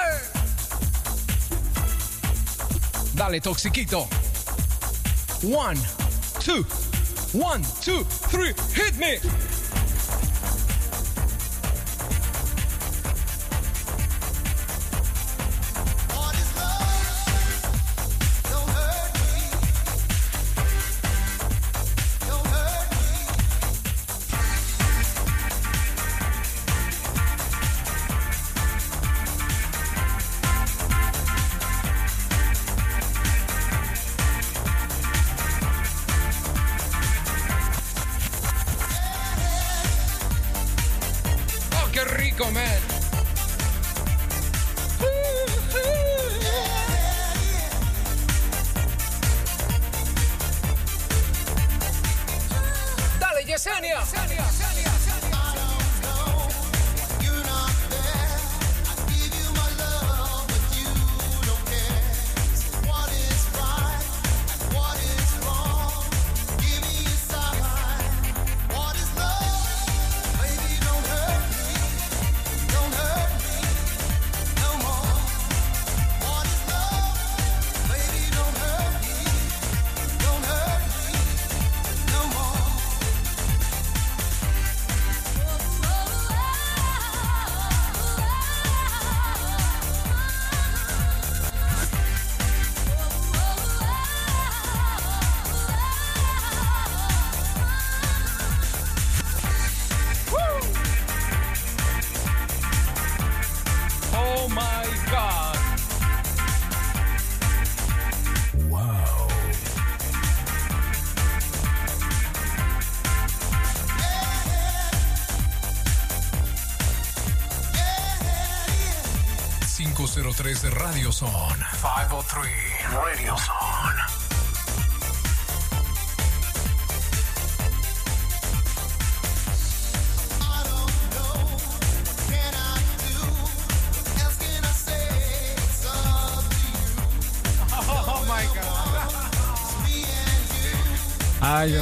Dale, 3.14 3.40
Toxiquito. 3.40 4.08
One, 5.44 5.80
two, 6.44 6.66
one, 7.34 7.64
two, 7.86 8.04
three, 8.32 8.56
hit 8.74 8.96
me. 8.96 9.20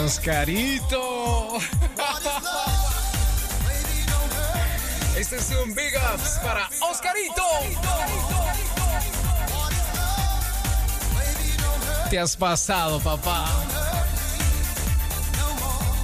Oscarito. 0.05 1.57
Este 5.17 5.37
es 5.37 5.49
un 5.63 5.73
big 5.73 5.93
ups 6.13 6.39
para 6.43 6.69
Oscarito. 6.91 7.41
Te 12.11 12.19
has 12.19 12.35
pasado, 12.35 12.99
papá. 12.99 13.49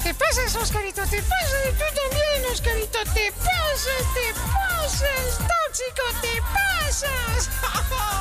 Te 0.02 0.14
pasas, 0.16 0.56
Oscarito, 0.56 1.06
te 1.06 1.22
pasas. 1.22 1.74
Tú 1.78 1.86
también, 1.94 2.52
Oscarito, 2.52 3.00
te 3.14 3.32
pasas, 3.34 4.04
te 4.16 4.34
pasas. 4.34 5.38
Tóxico, 5.38 6.04
te 6.22 6.42
pasas. 6.42 7.50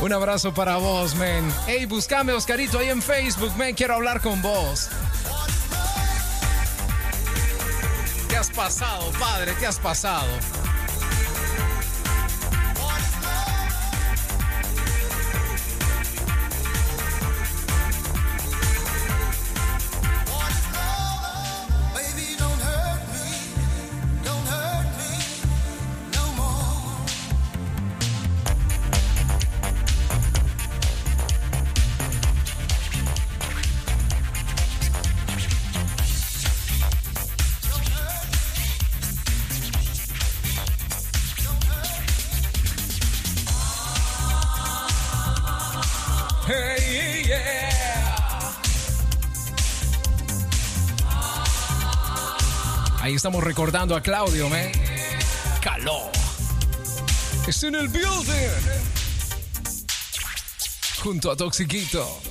Un 0.00 0.12
abrazo 0.14 0.54
para 0.54 0.76
vos, 0.78 1.14
men. 1.14 1.46
Hey, 1.66 1.84
buscame 1.84 2.32
Oscarito 2.32 2.78
ahí 2.78 2.88
en 2.88 3.02
Facebook, 3.02 3.54
men. 3.56 3.74
Quiero 3.74 3.94
hablar 3.94 4.20
con 4.20 4.40
vos. 4.40 4.88
Te 8.28 8.36
has 8.36 8.48
pasado, 8.50 9.10
padre, 9.18 9.52
te 9.60 9.66
has 9.66 9.78
pasado. 9.78 10.28
Ahí 53.00 53.14
estamos 53.14 53.42
recordando 53.42 53.96
a 53.96 54.02
Claudio, 54.02 54.50
man. 54.50 54.70
Calor. 55.62 56.10
Es 57.46 57.62
en 57.62 57.74
el 57.74 57.88
building. 57.88 58.50
Junto 61.02 61.30
a 61.30 61.36
Toxiquito. 61.36 62.29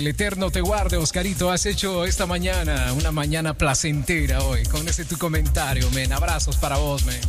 el 0.00 0.06
Eterno 0.06 0.50
te 0.50 0.62
guarde, 0.62 0.96
Oscarito. 0.96 1.50
Has 1.50 1.66
hecho 1.66 2.06
esta 2.06 2.24
mañana 2.24 2.90
una 2.94 3.12
mañana 3.12 3.52
placentera 3.52 4.42
hoy 4.42 4.62
con 4.64 4.88
ese 4.88 5.04
tu 5.04 5.18
comentario, 5.18 5.90
men. 5.90 6.10
Abrazos 6.10 6.56
para 6.56 6.78
vos, 6.78 7.04
men. 7.04 7.20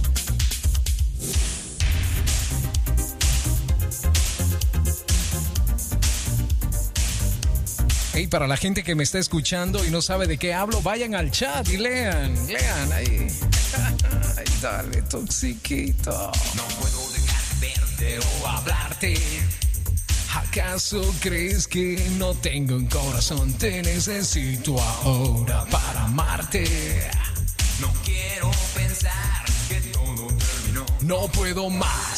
Hey, 8.14 8.28
para 8.28 8.48
la 8.48 8.56
gente 8.56 8.84
que 8.84 8.96
me 8.96 9.04
está 9.04 9.20
escuchando 9.20 9.84
y 9.86 9.90
no 9.90 10.02
sabe 10.02 10.26
de 10.28 10.38
qué 10.38 10.54
hablo, 10.54 10.82
vayan 10.82 11.14
al 11.14 11.30
chat 11.30 11.68
y 11.68 11.76
lean, 11.76 12.34
lean 12.48 12.92
ahí. 12.94 13.28
Ay, 14.38 14.46
dale, 14.62 15.02
toxiquito. 15.02 16.32
No 16.56 16.64
puedo 16.80 17.12
dejar 17.12 17.60
verte 17.60 18.20
o 18.20 18.48
hablarte 18.48 19.20
¿Acaso 20.34 21.02
crees 21.20 21.68
que 21.68 22.02
no 22.18 22.34
tengo 22.34 22.76
un 22.76 22.86
corazón? 22.86 23.52
Te 23.54 23.82
necesito 23.82 24.80
ahora 24.80 25.66
para 25.70 26.06
amarte. 26.06 26.64
No 27.82 27.92
quiero 28.06 28.50
pensar 28.74 29.46
que 29.68 29.82
todo 29.92 30.28
terminó. 30.28 30.86
No 31.02 31.28
puedo 31.28 31.70
más. 31.70 32.11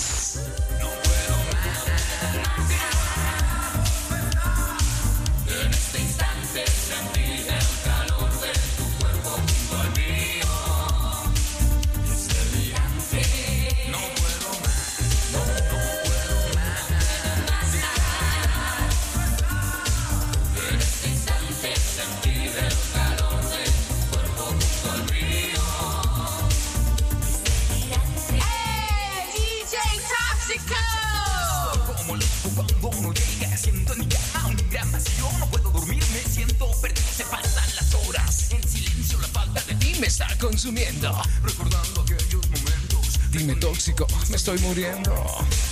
consumiendo. 40.64 41.12
Recordando 41.44 42.02
aquellos 42.04 42.50
momentos. 42.50 43.20
Dime 43.32 43.56
tóxico, 43.56 44.08
me 44.30 44.38
estoy 44.38 44.58
muriendo. 44.60 45.14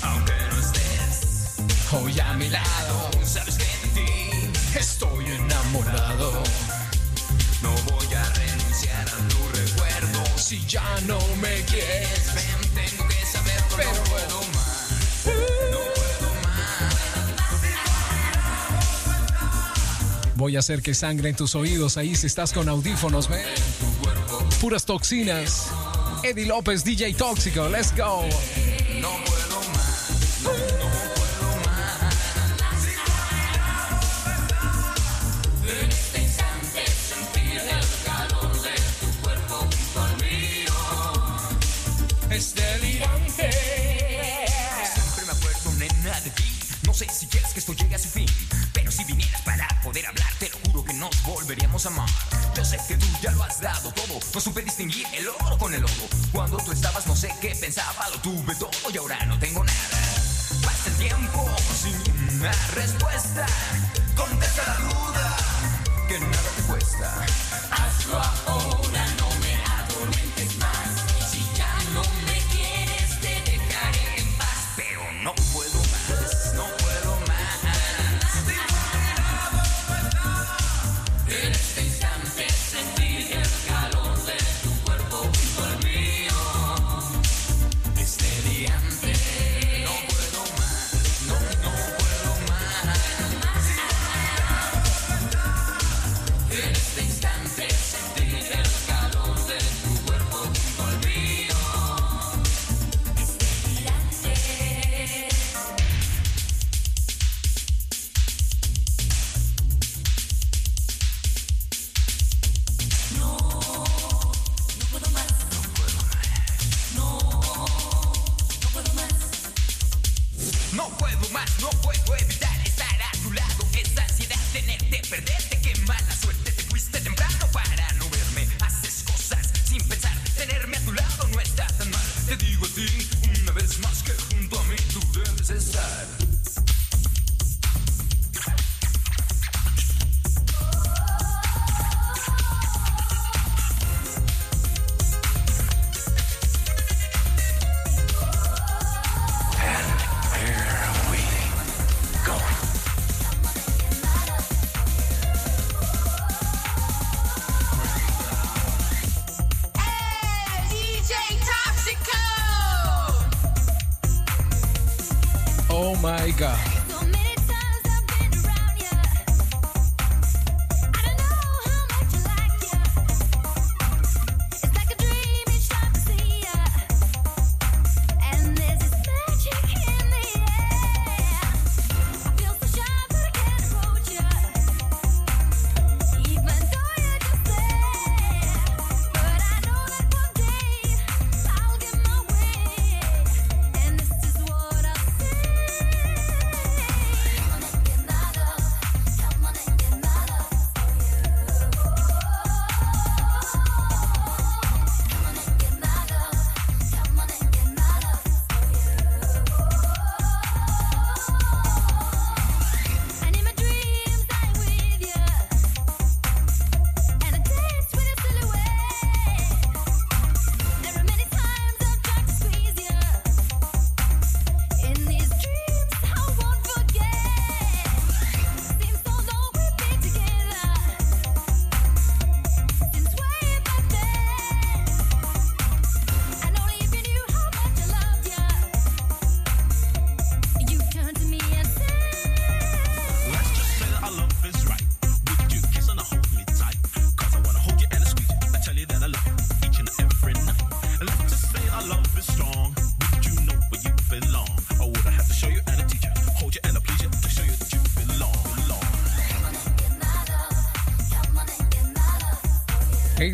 Aunque 0.01 0.33
no 0.51 0.59
estés 0.59 1.55
hoy 1.93 2.19
a 2.19 2.33
mi 2.33 2.49
lado, 2.49 3.09
sabes 3.23 3.55
que 3.55 3.63
de 3.63 3.87
ti 3.95 4.51
estoy 4.77 5.27
enamorado. 5.27 6.43
No 7.61 7.71
voy 7.89 8.13
a 8.13 8.23
renunciar 8.33 9.07
a 9.07 9.27
tu 9.29 9.37
recuerdo. 9.59 10.25
Si 10.37 10.59
ya 10.65 10.83
no 11.07 11.19
me 11.41 11.63
quieres, 11.63 12.33
ven, 12.35 12.59
tengo 12.75 13.07
que 13.07 13.25
saber, 13.25 13.63
pero 13.77 13.91
no 13.93 14.03
puedo 14.03 14.41
más. 14.53 15.25
No 15.71 15.79
puedo 15.95 16.33
más. 16.43 16.91
Voy 20.35 20.57
a 20.57 20.59
hacer 20.59 20.81
que 20.81 20.93
sangre 20.93 21.29
en 21.29 21.37
tus 21.37 21.55
oídos 21.55 21.95
ahí 21.95 22.13
si 22.13 22.27
estás 22.27 22.51
con 22.51 22.67
audífonos, 22.67 23.29
ven 23.29 23.45
puras 24.61 24.85
toxinas. 24.85 25.71
Eddie 26.23 26.45
López, 26.45 26.83
DJ 26.83 27.15
Tóxico, 27.15 27.67
let's 27.67 27.91
go. 27.95 28.21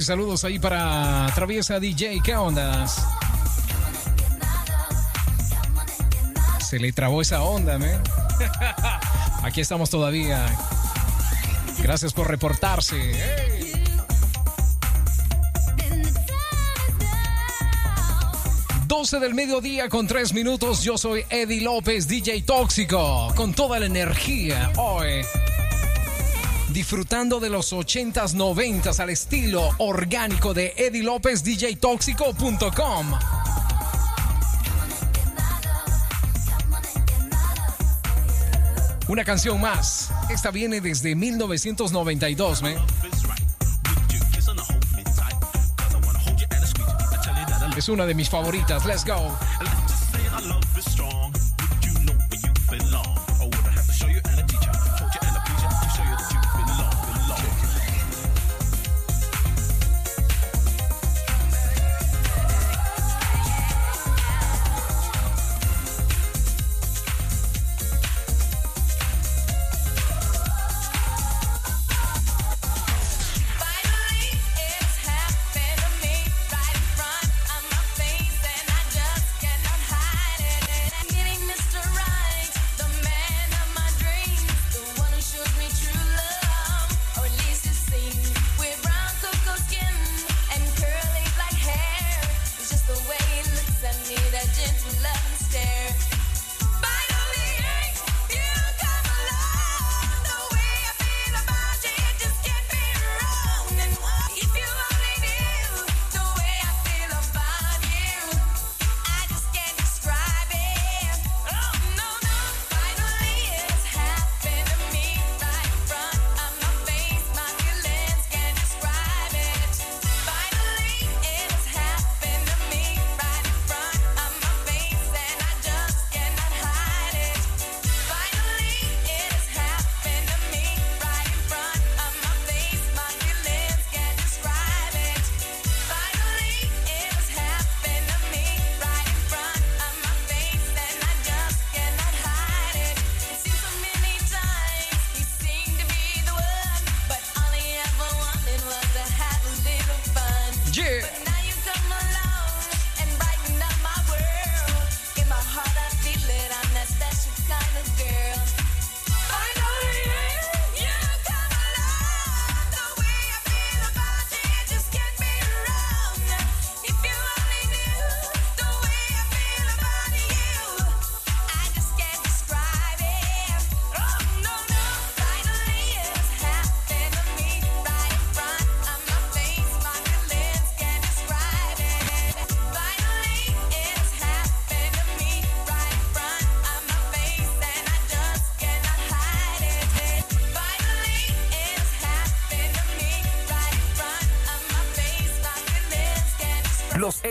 saludos 0.08 0.46
ahí 0.46 0.58
para 0.58 1.30
Traviesa 1.36 1.82
DJ. 1.82 2.22
¿Qué 2.24 2.34
ondas? 2.34 3.06
Se 6.66 6.80
le 6.80 6.94
trabó 6.94 7.22
esa 7.22 7.42
onda, 7.42 7.78
¿me? 7.78 7.88
¿eh? 7.92 8.00
Aquí 9.44 9.60
estamos 9.60 9.90
todavía. 9.90 10.46
Gracias 11.84 12.14
por 12.14 12.30
reportarse. 12.30 12.96
¿eh? 12.96 13.48
Hey. 13.52 13.58
del 19.22 19.34
mediodía 19.36 19.88
con 19.88 20.06
tres 20.06 20.34
minutos. 20.34 20.84
Yo 20.84 20.98
soy 20.98 21.24
Eddie 21.30 21.62
López, 21.62 22.10
DJ 22.10 22.42
Tóxico, 22.42 23.32
con 23.36 23.54
toda 23.54 23.80
la 23.80 23.86
energía 23.86 24.72
hoy 24.76 25.22
disfrutando 26.78 27.40
de 27.40 27.50
los 27.50 27.74
80s, 27.74 28.36
90s 28.36 29.00
al 29.00 29.10
estilo 29.10 29.68
orgánico 29.80 30.54
de 30.54 30.76
Eddie 30.78 31.02
López, 31.02 31.44
djtóxico.com. 31.44 33.14
Una 39.08 39.24
canción 39.24 39.60
más. 39.60 40.12
Esta 40.30 40.52
viene 40.52 40.80
desde 40.80 41.16
1992, 41.16 42.62
¿me? 42.62 42.76
Es 47.76 47.90
una 47.90 48.06
de 48.06 48.14
mis 48.14 48.30
favoritas. 48.30 48.86
Let's 48.86 49.04
go. 49.04 49.36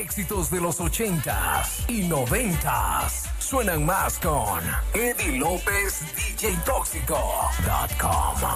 éxitos 0.07 0.51
de 0.53 0.61
los 0.61 0.79
80s 0.79 1.85
y 1.89 2.09
90s 2.09 3.29
suenan 3.41 3.85
más 3.85 4.21
con 4.21 4.61
Eddie 4.95 5.37
López, 5.39 6.01
DJ 6.15 6.57
Tóxico.com. 6.65 8.56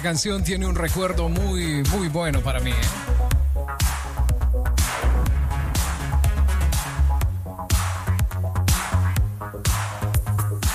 canción 0.00 0.44
tiene 0.44 0.66
un 0.66 0.74
recuerdo 0.74 1.28
muy, 1.28 1.82
muy 1.90 2.08
bueno 2.08 2.40
para 2.40 2.60
mí. 2.60 2.70
¿eh? 2.70 2.74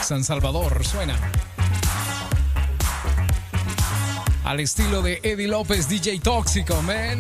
San 0.04 0.24
Salvador 0.24 0.86
suena. 0.86 1.16
Al 4.44 4.60
estilo 4.60 5.02
de 5.02 5.20
Eddie 5.24 5.48
López, 5.48 5.90
DJ 5.90 6.20
Tóxico, 6.20 6.82
man. 6.84 7.18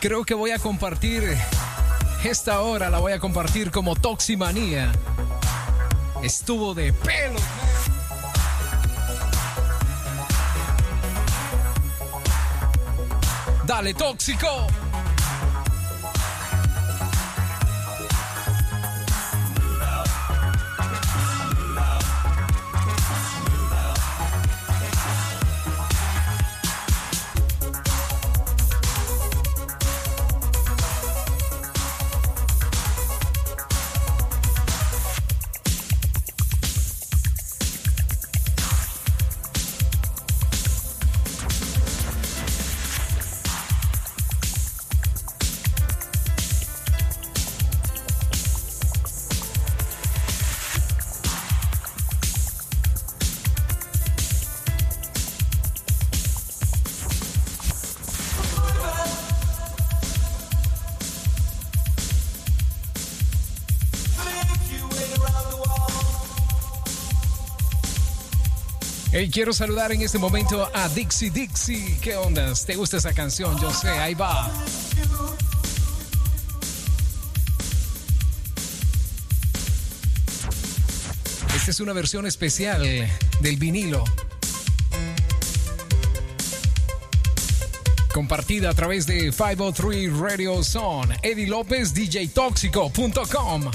Creo 0.00 0.24
que 0.24 0.34
voy 0.34 0.50
a 0.50 0.58
compartir 0.58 1.36
esta 2.24 2.60
hora, 2.60 2.90
la 2.90 2.98
voy 2.98 3.12
a 3.12 3.20
compartir 3.20 3.70
como 3.70 3.94
Toximanía. 3.94 4.90
Estuvo 6.22 6.74
de 6.74 6.92
pelo, 6.92 7.38
man. 7.38 7.93
Dale, 13.66 13.94
tóxico. 13.94 14.83
Quiero 69.30 69.52
saludar 69.52 69.92
en 69.92 70.02
este 70.02 70.18
momento 70.18 70.68
a 70.74 70.88
Dixie 70.88 71.30
Dixie. 71.30 71.98
¿Qué 72.00 72.16
ondas? 72.16 72.66
¿Te 72.66 72.74
gusta 72.76 72.98
esa 72.98 73.12
canción? 73.12 73.58
Yo 73.60 73.72
sé, 73.72 73.88
ahí 73.88 74.14
va. 74.14 74.50
Esta 81.54 81.70
es 81.70 81.80
una 81.80 81.92
versión 81.92 82.26
especial 82.26 82.82
del 83.40 83.56
vinilo. 83.56 84.04
Compartida 88.12 88.70
a 88.70 88.74
través 88.74 89.06
de 89.06 89.32
503 89.32 90.16
Radio 90.18 90.62
Zone. 90.62 91.16
Eddie 91.22 91.46
López, 91.46 91.94
DJTóxico.com. 91.94 93.70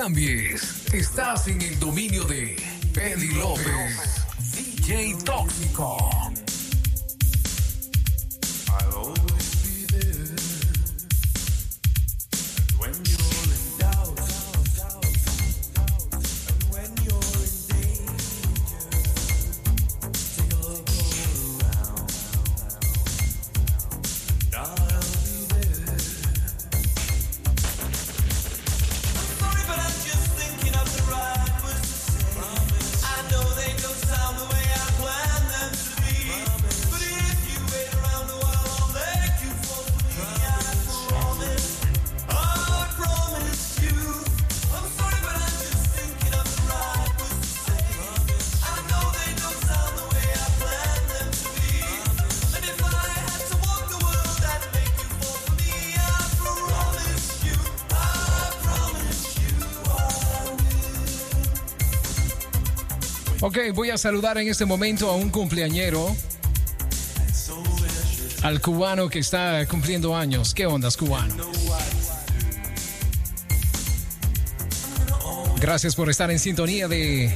cambies. 0.00 0.94
Estás 0.94 1.46
en 1.46 1.60
el 1.60 1.78
dominio 1.78 2.24
de 2.24 2.56
Eddie 2.94 3.34
López, 3.34 4.24
DJ 4.54 5.14
Tóxico. 5.26 6.19
Voy 63.68 63.90
a 63.90 63.98
saludar 63.98 64.38
en 64.38 64.48
este 64.48 64.64
momento 64.64 65.10
a 65.10 65.16
un 65.16 65.28
cumpleañero. 65.28 66.16
Al 68.42 68.60
cubano 68.60 69.10
que 69.10 69.18
está 69.18 69.66
cumpliendo 69.66 70.16
años. 70.16 70.54
¿Qué 70.54 70.64
ondas, 70.64 70.96
cubano? 70.96 71.34
Gracias 75.60 75.94
por 75.94 76.08
estar 76.08 76.30
en 76.30 76.38
sintonía 76.38 76.88
de 76.88 77.30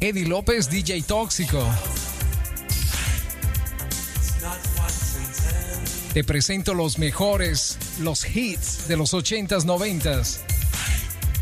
Eddie 0.00 0.26
López, 0.26 0.68
DJ 0.68 1.02
Tóxico. 1.02 1.66
Te 6.12 6.24
presento 6.24 6.74
los 6.74 6.98
mejores, 6.98 7.78
los 8.00 8.26
hits 8.26 8.86
de 8.86 8.98
los 8.98 9.14
80s, 9.14 9.64
90s. 9.64 10.49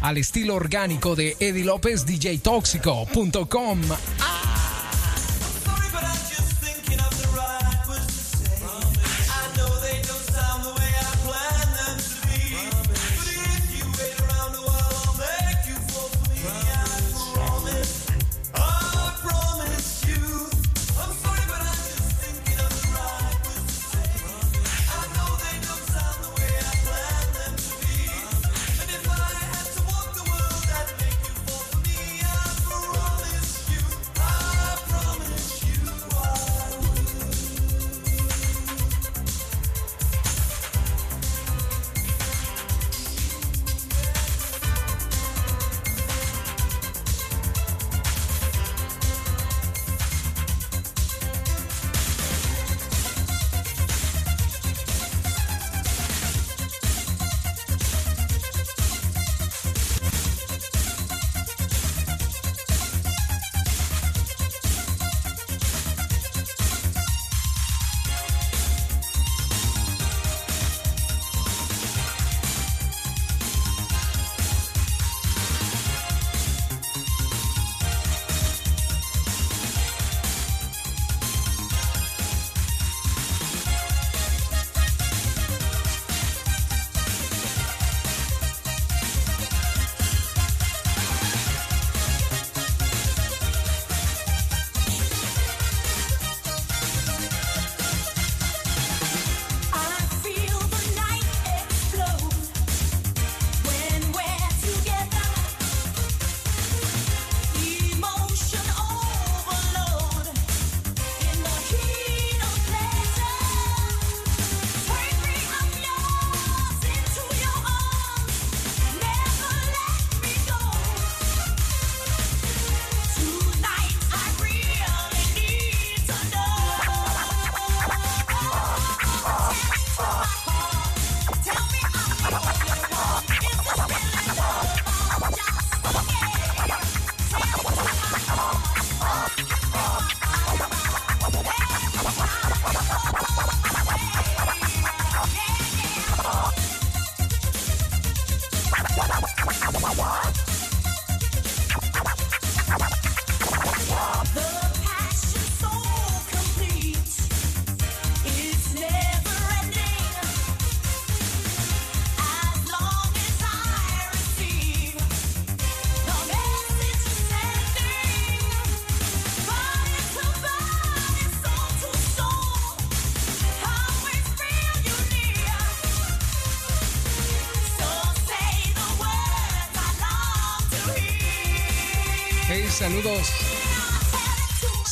Al 0.01 0.17
estilo 0.19 0.55
orgánico 0.55 1.17
de 1.17 1.37
Eddie 1.41 1.65
López, 1.65 2.07
DJTóxico.com. 2.07 3.81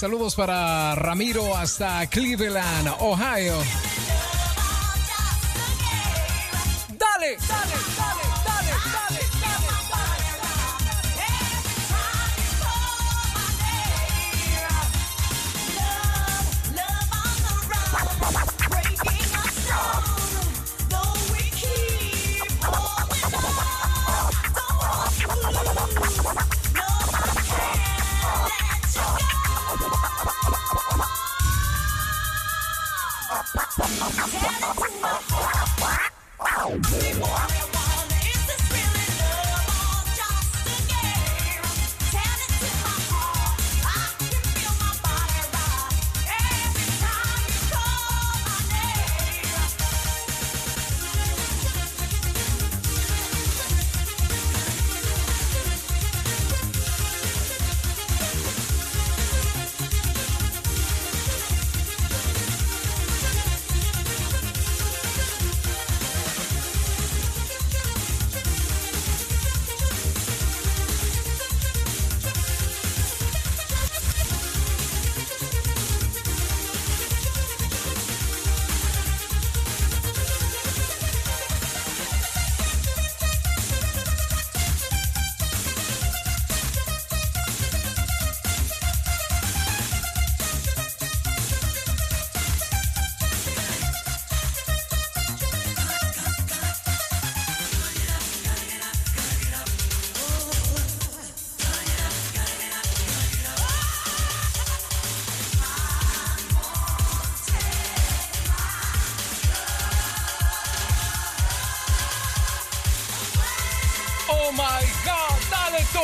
Saludos 0.06 0.36
para 0.36 0.94
Ramiro 0.94 1.56
hasta 1.56 2.06
Cleveland, 2.06 2.94
Ohio. 3.00 3.56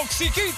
Toxiquito. 0.03 0.52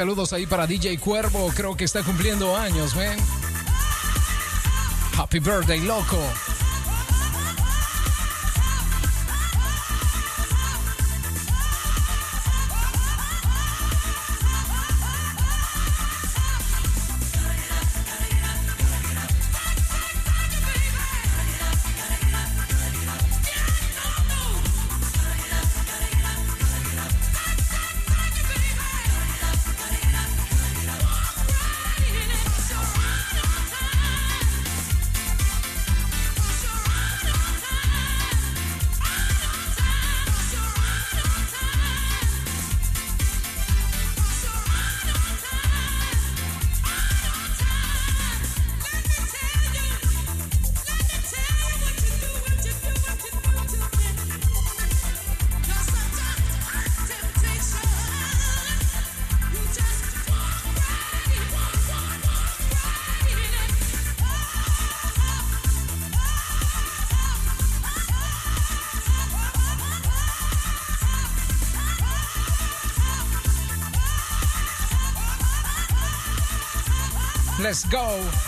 Saludos 0.00 0.32
ahí 0.32 0.46
para 0.46 0.66
DJ 0.66 0.96
Cuervo, 0.96 1.52
creo 1.54 1.76
que 1.76 1.84
está 1.84 2.02
cumpliendo 2.02 2.56
años, 2.56 2.96
man. 2.96 3.18
Happy 5.18 5.40
birthday, 5.40 5.80
loco. 5.80 6.16
Let's 77.70 77.84
go. 77.84 78.39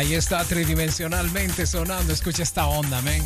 Ahí 0.00 0.14
está 0.14 0.42
tridimensionalmente 0.44 1.66
sonando. 1.66 2.14
Escucha 2.14 2.42
esta 2.42 2.66
onda, 2.66 3.02
man. 3.02 3.20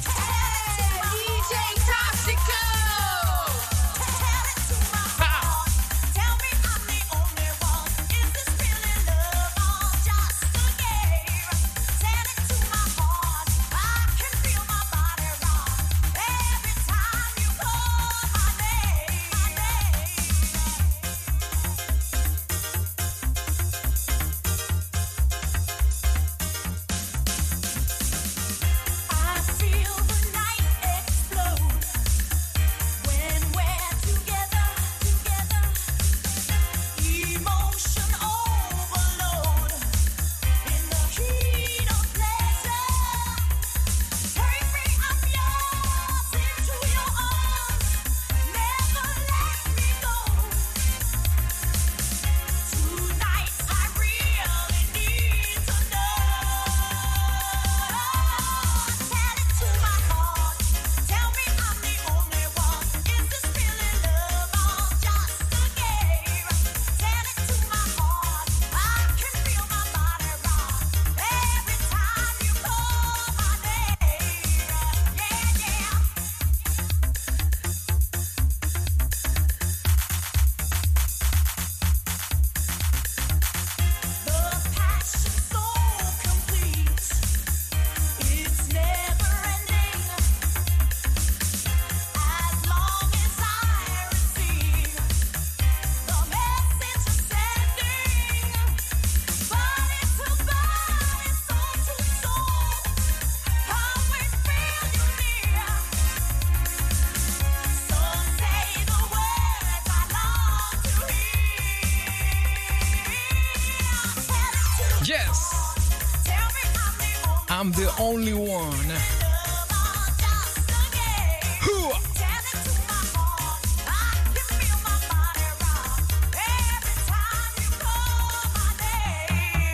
Only 117.98 118.32
one. 118.32 118.94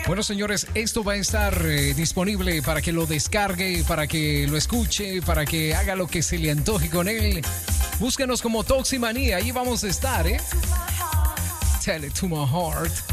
Bueno, 0.07 0.23
señores, 0.23 0.67
esto 0.73 1.05
va 1.05 1.13
a 1.13 1.15
estar 1.15 1.65
eh, 1.65 1.93
disponible 1.93 2.61
para 2.61 2.81
que 2.81 2.91
lo 2.91 3.05
descargue, 3.05 3.85
para 3.87 4.07
que 4.07 4.45
lo 4.45 4.57
escuche, 4.57 5.21
para 5.21 5.45
que 5.45 5.73
haga 5.73 5.95
lo 5.95 6.05
que 6.05 6.21
se 6.21 6.37
le 6.37 6.51
antoje 6.51 6.89
con 6.89 7.07
él. 7.07 7.41
Búscanos 7.97 8.41
como 8.41 8.65
Toximanía, 8.65 9.37
ahí 9.37 9.51
vamos 9.51 9.85
a 9.85 9.87
estar, 9.87 10.27
¿eh? 10.27 10.41
Tell 11.81 12.03
it 12.03 12.13
to 12.13 12.27
my 12.27 12.45
heart. 12.45 13.10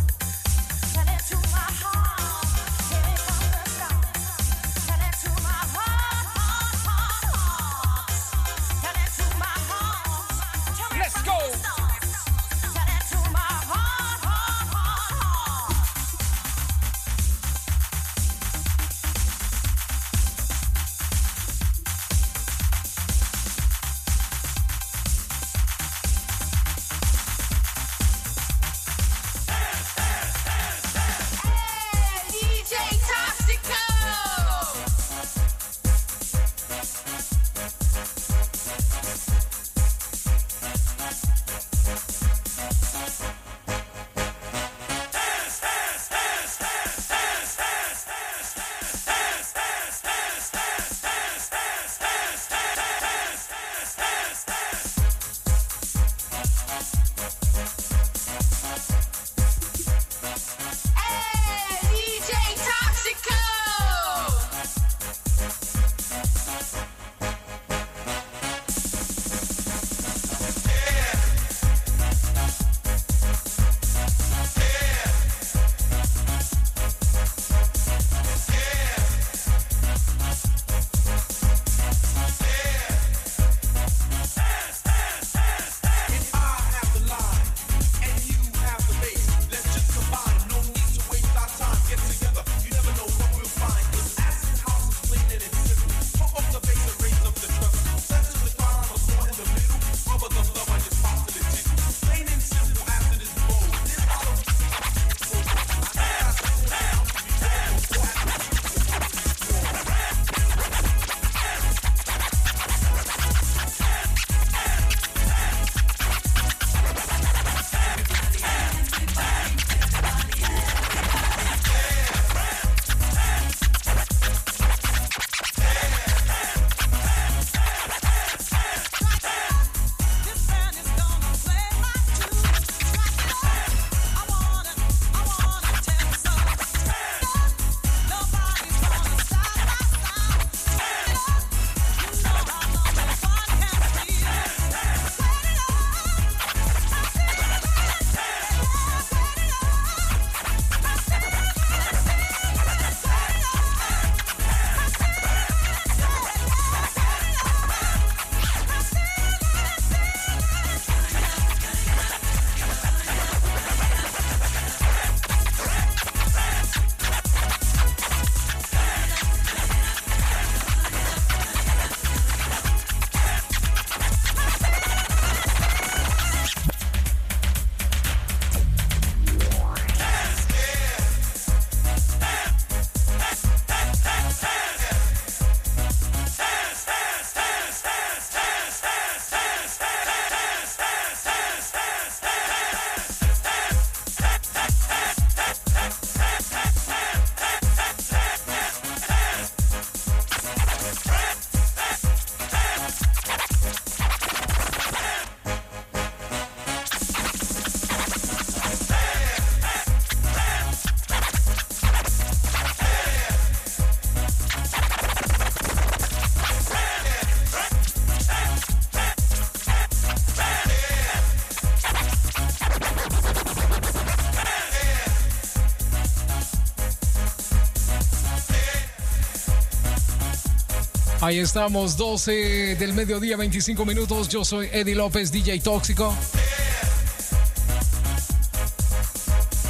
Ahí 231.28 231.40
estamos, 231.40 231.98
12 231.98 232.76
del 232.76 232.94
mediodía, 232.94 233.36
25 233.36 233.84
minutos. 233.84 234.30
Yo 234.30 234.46
soy 234.46 234.70
Eddie 234.72 234.94
López, 234.94 235.30
DJ 235.30 235.60
Tóxico. 235.60 236.14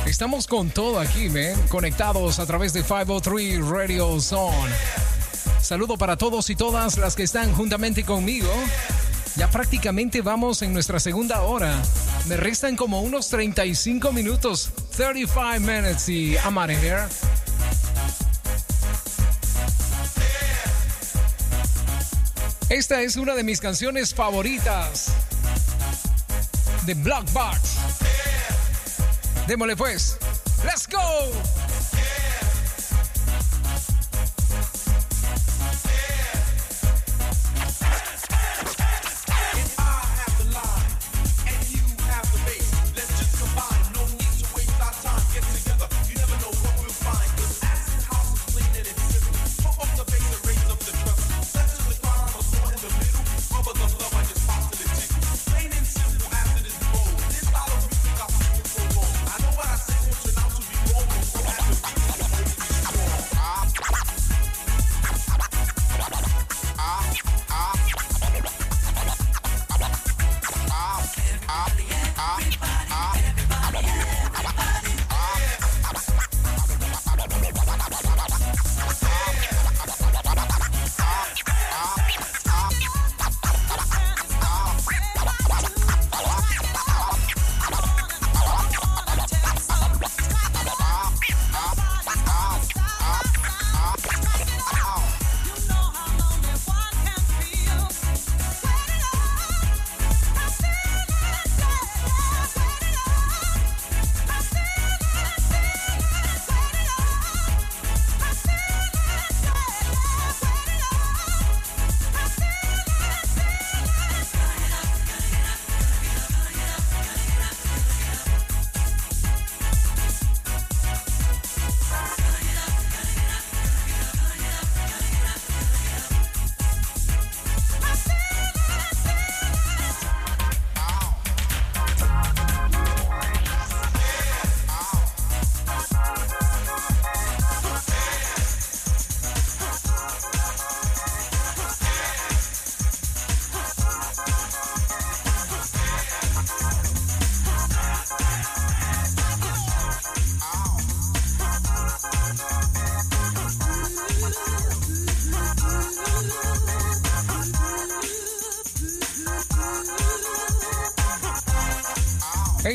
Estamos 0.06 0.46
con 0.46 0.70
todo 0.70 1.00
aquí, 1.00 1.28
man. 1.28 1.60
Conectados 1.68 2.38
a 2.38 2.46
través 2.46 2.72
de 2.74 2.84
503 2.84 3.66
Radio 3.66 4.20
Zone. 4.20 4.72
Saludo 5.60 5.98
para 5.98 6.16
todos 6.16 6.48
y 6.48 6.54
todas 6.54 6.96
las 6.96 7.16
que 7.16 7.24
están 7.24 7.52
juntamente 7.52 8.04
conmigo. 8.04 8.52
Ya 9.34 9.50
prácticamente 9.50 10.22
vamos 10.22 10.62
en 10.62 10.72
nuestra 10.72 11.00
segunda 11.00 11.42
hora. 11.42 11.82
Me 12.28 12.36
restan 12.36 12.76
como 12.76 13.02
unos 13.02 13.30
35 13.30 14.12
minutos. 14.12 14.70
35 14.96 15.58
minutes 15.58 16.08
y 16.08 16.36
of 16.36 16.70
here. 16.70 17.08
Esta 22.88 23.02
es 23.02 23.16
una 23.16 23.34
de 23.34 23.44
mis 23.44 23.60
canciones 23.60 24.14
favoritas 24.14 25.08
de 26.86 26.94
Block 26.94 27.30
Box. 27.34 27.76
Démosle 29.46 29.76
pues. 29.76 30.17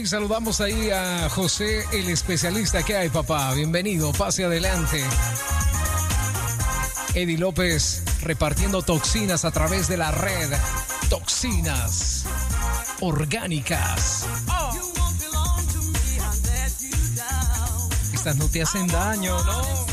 saludamos 0.07 0.59
ahí 0.59 0.89
a 0.89 1.29
José, 1.29 1.85
el 1.93 2.09
especialista 2.09 2.83
que 2.83 2.97
hay, 2.97 3.09
papá. 3.09 3.53
Bienvenido, 3.53 4.11
pase 4.11 4.43
adelante. 4.43 5.03
Eddie 7.13 7.37
López 7.37 8.03
repartiendo 8.21 8.81
toxinas 8.81 9.45
a 9.45 9.51
través 9.51 9.87
de 9.87 9.97
la 9.97 10.11
red. 10.11 10.51
Toxinas 11.09 12.25
orgánicas. 13.01 14.25
Estas 18.13 18.35
no 18.37 18.47
te 18.49 18.61
hacen 18.63 18.87
daño, 18.87 19.41
no. 19.43 19.92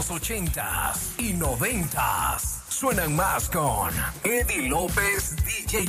los 0.00 0.10
ochentas 0.10 1.12
y 1.18 1.34
noventas. 1.34 2.62
Suenan 2.70 3.14
más 3.14 3.50
con 3.50 3.90
Eddie 4.24 4.70
López 4.70 5.36
DJ 5.44 5.84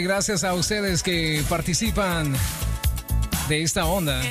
gracias 0.00 0.44
a 0.44 0.54
ustedes 0.54 1.02
que 1.02 1.42
participan 1.48 2.32
de 3.48 3.62
esta 3.62 3.84
onda. 3.84 4.22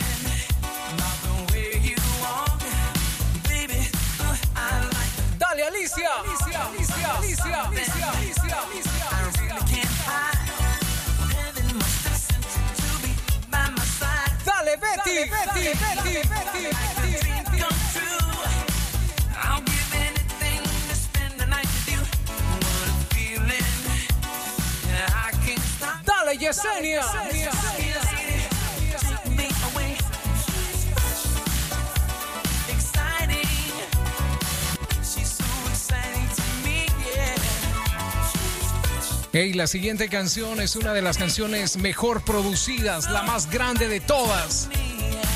la 39.62 39.68
siguiente 39.68 40.10
canción 40.10 40.60
es 40.60 40.76
una 40.76 40.92
de 40.92 41.04
las 41.04 41.20
canciones 41.20 41.78
mejor 41.78 42.24
producidas, 42.24 43.12
la 43.12 43.22
más 43.22 43.48
grande 43.48 43.88
de 43.88 44.00
todas. 44.00 44.68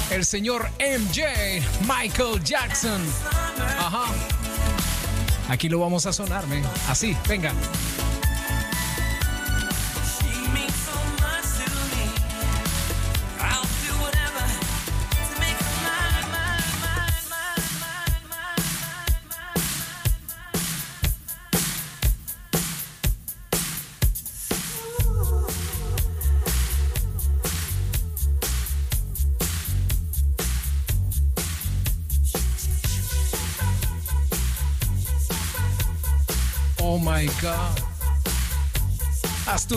El 0.09 0.25
señor 0.25 0.67
MJ, 0.79 1.61
Michael 1.81 2.43
Jackson. 2.43 3.03
Ajá. 3.77 4.05
Aquí 5.47 5.69
lo 5.69 5.79
vamos 5.79 6.07
a 6.07 6.13
sonarme. 6.13 6.63
Así, 6.89 7.15
venga. 7.29 7.53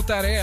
That 0.09 0.24
is. 0.24 0.38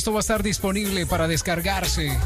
Esto 0.00 0.14
va 0.14 0.20
a 0.20 0.24
estar 0.24 0.42
disponible 0.42 1.04
para 1.04 1.28
descargarse. 1.28 2.18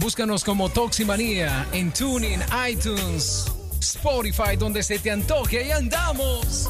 Búscanos 0.00 0.44
como 0.44 0.68
Toximanía 0.68 1.66
en 1.72 1.90
TuneIn, 1.92 2.42
iTunes, 2.70 3.46
Spotify, 3.80 4.54
donde 4.58 4.82
se 4.82 4.98
te 4.98 5.10
antoje. 5.10 5.68
y 5.68 5.70
andamos. 5.70 6.69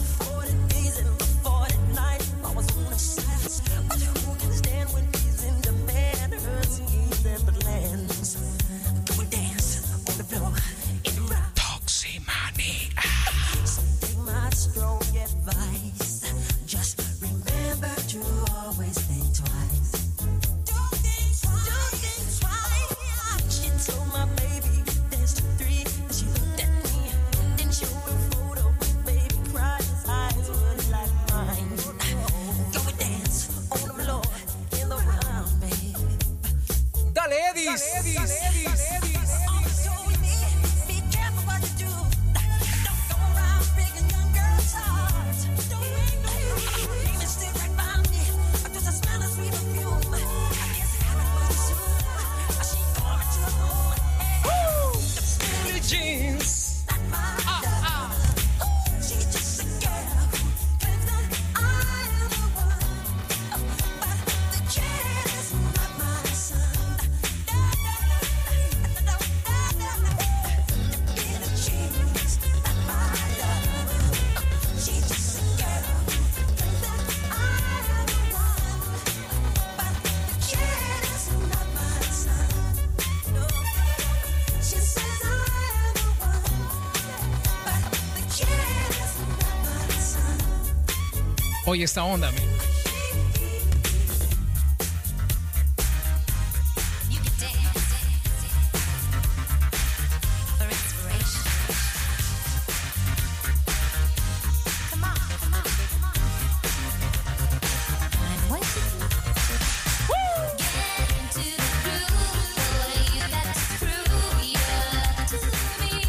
hoy 91.71 91.85
esta 91.85 92.03
onda, 92.03 92.29
amigo. 92.29 92.47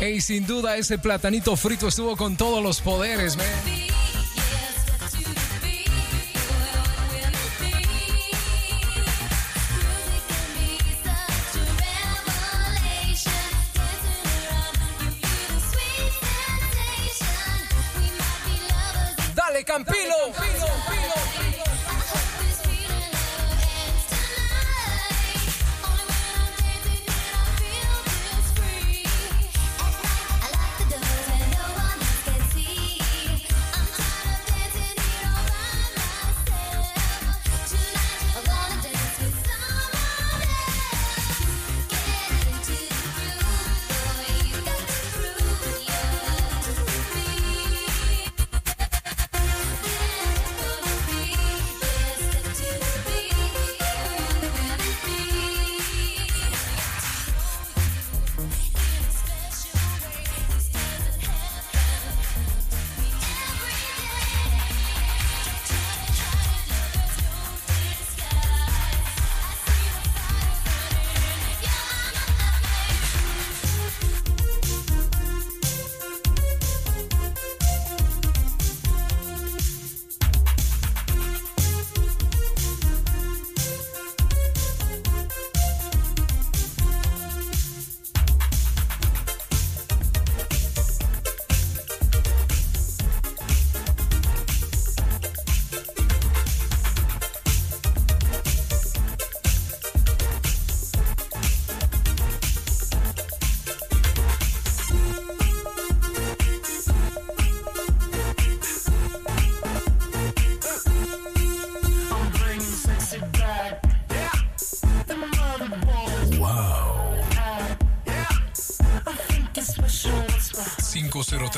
Y 0.02 0.20
sin 0.20 0.46
duda 0.46 0.76
ese 0.78 0.98
platanito 0.98 1.56
frito 1.56 1.88
estuvo 1.88 2.18
con 2.18 2.36
todos 2.36 2.62
los 2.62 2.82
poderes, 2.82 3.38
man. 3.38 3.91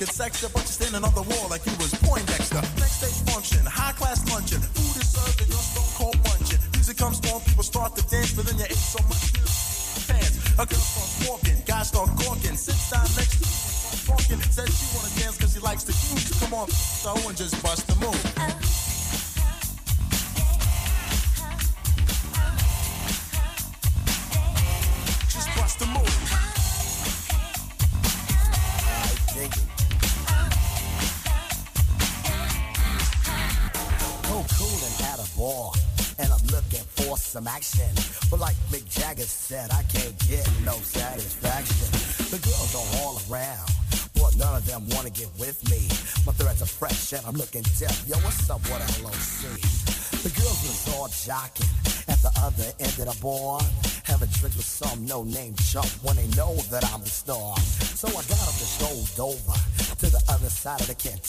Cause 0.00 0.14
sex 0.14 0.49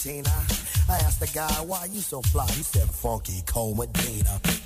Tina. 0.02 0.28
I 0.90 0.96
asked 0.96 1.20
the 1.20 1.28
guy, 1.28 1.48
why 1.64 1.84
you 1.84 2.00
so 2.00 2.22
fly? 2.22 2.46
He 2.46 2.64
said, 2.64 2.90
Funky 2.90 3.40
Comadina. 3.42 4.61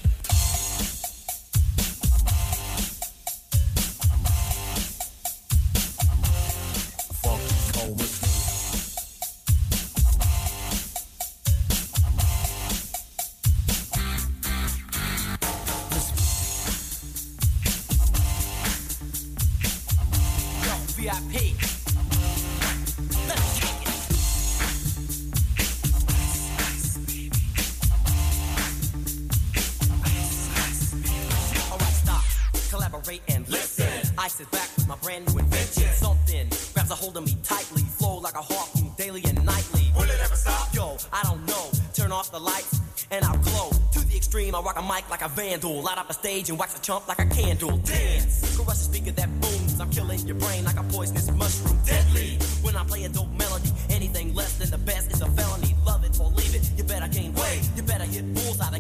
ice 34.26 34.40
is 34.40 34.46
back 34.48 34.68
with 34.74 34.88
my 34.88 34.96
brand 34.96 35.22
new 35.28 35.38
invention. 35.38 35.86
Something 35.94 36.48
grabs 36.74 36.90
a 36.90 36.96
hold 36.96 37.16
of 37.16 37.24
me 37.24 37.36
tightly, 37.44 37.82
flow 37.82 38.18
like 38.18 38.34
a 38.34 38.42
harpoon 38.42 38.90
daily 38.98 39.22
and 39.24 39.38
nightly. 39.44 39.92
Will 39.94 40.10
it 40.10 40.20
ever 40.20 40.34
stop? 40.34 40.74
Yo, 40.74 40.96
I 41.12 41.22
don't 41.22 41.46
know. 41.46 41.70
Turn 41.94 42.10
off 42.10 42.32
the 42.32 42.40
lights 42.40 42.80
and 43.12 43.24
I'll 43.24 43.38
glow. 43.38 43.70
To 43.92 44.00
the 44.00 44.16
extreme, 44.16 44.52
I 44.56 44.60
rock 44.60 44.78
a 44.78 44.82
mic 44.82 45.08
like 45.10 45.22
a 45.22 45.28
vandal. 45.28 45.80
Light 45.80 45.98
up 45.98 46.10
a 46.10 46.14
stage 46.14 46.50
and 46.50 46.58
wax 46.58 46.76
a 46.76 46.82
chump 46.82 47.06
like 47.06 47.20
a 47.20 47.26
candle. 47.26 47.76
Dance, 47.78 48.56
the 48.56 48.74
speaker 48.74 49.12
that 49.12 49.30
booms. 49.40 49.78
I'm 49.78 49.90
killing 49.90 50.18
your 50.26 50.38
brain 50.44 50.64
like 50.64 50.80
a 50.80 50.82
poisonous 50.82 51.30
mushroom. 51.30 51.78
Deadly, 51.86 52.36
when 52.62 52.74
I 52.74 52.82
play 52.82 53.04
a 53.04 53.08
dope 53.08 53.30
melody, 53.38 53.70
anything 53.90 54.34
less 54.34 54.58
than 54.58 54.70
the 54.70 54.78
best 54.78 55.12
is 55.12 55.20
a 55.20 55.28
felony. 55.38 55.76
Love 55.86 56.02
it 56.04 56.18
or 56.18 56.30
leave 56.30 56.52
it, 56.52 56.68
you 56.76 56.82
better 56.82 57.06
gain 57.06 57.32
weight. 57.34 57.62
You 57.76 57.82
better 57.84 58.04
hit 58.04 58.24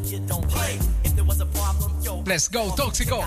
kid 0.06 0.26
don't 0.26 0.48
play. 0.48 0.78
If 1.04 1.14
there 1.14 1.24
was 1.24 1.40
a 1.40 1.46
problem, 1.46 1.92
yo. 2.02 2.22
Let's 2.26 2.48
go, 2.48 2.70
Toxico. 2.70 3.22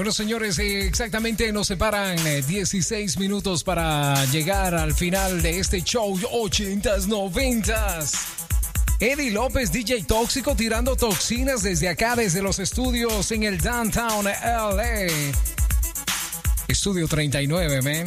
Bueno, 0.00 0.12
señores, 0.12 0.58
eh, 0.58 0.86
exactamente 0.86 1.52
nos 1.52 1.66
separan 1.66 2.18
eh, 2.26 2.40
16 2.40 3.18
minutos 3.18 3.62
para 3.62 4.24
llegar 4.32 4.74
al 4.74 4.94
final 4.94 5.42
de 5.42 5.58
este 5.58 5.82
show 5.82 6.16
80s, 6.16 7.06
90s. 7.06 8.14
Eddie 8.98 9.30
López, 9.30 9.70
DJ 9.70 10.04
Tóxico, 10.04 10.56
tirando 10.56 10.96
toxinas 10.96 11.62
desde 11.62 11.90
acá, 11.90 12.16
desde 12.16 12.40
los 12.40 12.58
estudios 12.60 13.30
en 13.30 13.42
el 13.42 13.58
Downtown 13.60 14.24
LA. 14.24 15.06
Estudio 16.66 17.06
39, 17.06 17.82
man. 17.82 18.04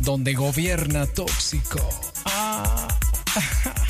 Donde 0.00 0.32
gobierna 0.32 1.04
Tóxico. 1.04 1.86
Ah. 2.24 2.88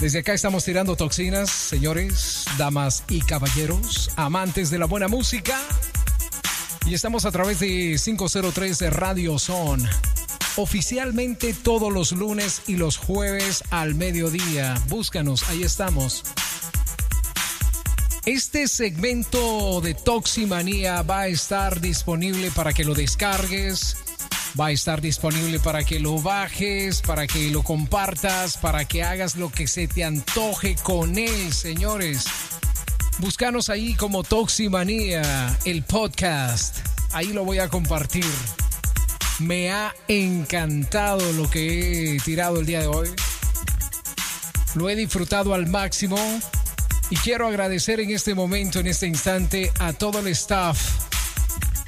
Desde 0.00 0.20
acá 0.20 0.32
estamos 0.32 0.64
tirando 0.64 0.94
toxinas, 0.94 1.50
señores, 1.50 2.44
damas 2.56 3.02
y 3.08 3.20
caballeros, 3.20 4.07
amantes 4.18 4.68
de 4.70 4.78
la 4.78 4.86
buena 4.86 5.06
música. 5.06 5.60
Y 6.84 6.94
estamos 6.94 7.24
a 7.24 7.30
través 7.30 7.60
de 7.60 7.98
503 8.02 8.78
de 8.78 8.90
Radio 8.90 9.38
Son. 9.38 9.88
Oficialmente 10.56 11.54
todos 11.54 11.92
los 11.92 12.10
lunes 12.12 12.62
y 12.66 12.76
los 12.76 12.96
jueves 12.96 13.62
al 13.70 13.94
mediodía. 13.94 14.74
Búscanos, 14.88 15.48
ahí 15.48 15.62
estamos. 15.62 16.24
Este 18.26 18.66
segmento 18.66 19.80
de 19.80 19.94
Toximanía 19.94 21.02
va 21.02 21.20
a 21.20 21.26
estar 21.28 21.80
disponible 21.80 22.50
para 22.50 22.72
que 22.72 22.84
lo 22.84 22.94
descargues. 22.94 23.96
Va 24.58 24.66
a 24.66 24.72
estar 24.72 25.00
disponible 25.00 25.60
para 25.60 25.84
que 25.84 26.00
lo 26.00 26.20
bajes, 26.20 27.02
para 27.02 27.28
que 27.28 27.50
lo 27.50 27.62
compartas, 27.62 28.56
para 28.56 28.84
que 28.84 29.04
hagas 29.04 29.36
lo 29.36 29.50
que 29.50 29.68
se 29.68 29.86
te 29.86 30.02
antoje 30.02 30.74
con 30.82 31.18
él, 31.18 31.52
señores. 31.52 32.24
Búscanos 33.18 33.68
ahí 33.68 33.94
como 33.94 34.22
Toximanía, 34.22 35.58
el 35.64 35.82
podcast. 35.82 36.76
Ahí 37.12 37.32
lo 37.32 37.44
voy 37.44 37.58
a 37.58 37.68
compartir. 37.68 38.24
Me 39.40 39.72
ha 39.72 39.92
encantado 40.06 41.32
lo 41.32 41.50
que 41.50 42.14
he 42.14 42.20
tirado 42.20 42.60
el 42.60 42.66
día 42.66 42.80
de 42.80 42.86
hoy. 42.86 43.08
Lo 44.76 44.88
he 44.88 44.94
disfrutado 44.94 45.52
al 45.52 45.66
máximo. 45.66 46.16
Y 47.10 47.16
quiero 47.16 47.48
agradecer 47.48 47.98
en 47.98 48.10
este 48.10 48.36
momento, 48.36 48.78
en 48.78 48.86
este 48.86 49.08
instante, 49.08 49.72
a 49.80 49.92
todo 49.92 50.20
el 50.20 50.28
staff 50.28 50.78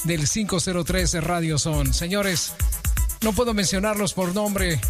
del 0.02 0.28
503 0.28 1.12
de 1.12 1.20
Radio 1.20 1.58
Son. 1.58 1.94
Señores, 1.94 2.54
no 3.20 3.32
puedo 3.32 3.54
mencionarlos 3.54 4.14
por 4.14 4.34
nombre, 4.34 4.80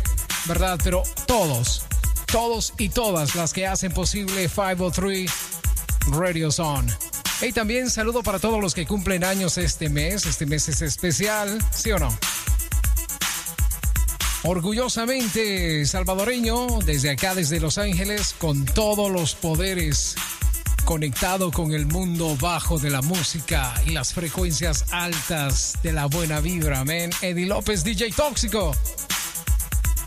¿verdad? 0.46 0.78
Pero 0.82 1.02
todos, 1.26 1.82
todos 2.32 2.72
y 2.78 2.88
todas 2.88 3.34
las 3.34 3.52
que 3.52 3.66
hacen 3.66 3.92
posible 3.92 4.48
503 4.48 5.59
Radio 6.08 6.50
Son. 6.50 6.86
Y 7.42 7.52
también 7.52 7.90
saludo 7.90 8.22
para 8.22 8.38
todos 8.38 8.60
los 8.60 8.74
que 8.74 8.86
cumplen 8.86 9.24
años 9.24 9.56
este 9.58 9.88
mes. 9.88 10.26
Este 10.26 10.44
mes 10.46 10.68
es 10.68 10.82
especial, 10.82 11.58
¿sí 11.72 11.90
o 11.92 11.98
no? 11.98 12.16
Orgullosamente 14.42 15.84
salvadoreño, 15.84 16.80
desde 16.84 17.10
acá, 17.10 17.34
desde 17.34 17.60
Los 17.60 17.76
Ángeles, 17.78 18.34
con 18.38 18.64
todos 18.64 19.10
los 19.10 19.34
poderes, 19.34 20.14
conectado 20.84 21.50
con 21.50 21.72
el 21.72 21.86
mundo 21.86 22.36
bajo 22.40 22.78
de 22.78 22.90
la 22.90 23.02
música 23.02 23.74
y 23.86 23.90
las 23.90 24.14
frecuencias 24.14 24.86
altas 24.92 25.78
de 25.82 25.92
la 25.92 26.06
buena 26.06 26.40
vibra, 26.40 26.84
men. 26.84 27.10
Eddie 27.20 27.46
López, 27.46 27.84
DJ 27.84 28.12
Tóxico. 28.12 28.74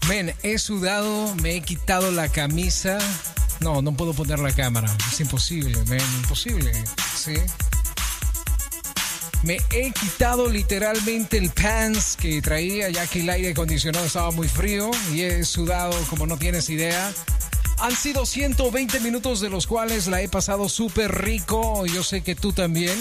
Men, 0.07 0.33
he 0.43 0.57
sudado, 0.57 1.33
me 1.35 1.55
he 1.55 1.61
quitado 1.61 2.11
la 2.11 2.27
camisa. 2.27 2.97
No, 3.63 3.81
no 3.81 3.93
puedo 3.93 4.13
poner 4.13 4.39
la 4.39 4.51
cámara. 4.51 4.93
Es 5.09 5.21
imposible, 5.21 5.81
men, 5.85 6.01
imposible. 6.21 6.71
Sí. 7.15 7.35
Me 9.43 9.57
he 9.71 9.91
quitado 9.91 10.49
literalmente 10.49 11.37
el 11.37 11.49
pants 11.49 12.17
que 12.17 12.41
traía 12.41 12.89
ya 12.89 13.07
que 13.07 13.21
el 13.21 13.29
aire 13.29 13.51
acondicionado 13.51 14.05
estaba 14.05 14.31
muy 14.31 14.49
frío 14.49 14.91
y 15.13 15.21
he 15.21 15.45
sudado 15.45 15.97
como 16.09 16.27
no 16.27 16.35
tienes 16.37 16.69
idea. 16.69 17.13
Han 17.79 17.95
sido 17.95 18.25
120 18.25 18.99
minutos 18.99 19.39
de 19.39 19.49
los 19.49 19.65
cuales 19.65 20.07
la 20.07 20.21
he 20.21 20.27
pasado 20.27 20.67
súper 20.67 21.23
rico. 21.23 21.85
Yo 21.85 22.03
sé 22.03 22.21
que 22.21 22.35
tú 22.35 22.51
también. 22.51 22.97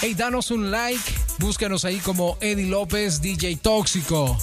Hey, 0.00 0.14
danos 0.14 0.52
un 0.52 0.70
like. 0.70 1.02
Búscanos 1.38 1.84
ahí 1.84 1.98
como 1.98 2.38
Eddie 2.40 2.66
López, 2.66 3.20
DJ 3.20 3.56
Tóxico. 3.56 4.38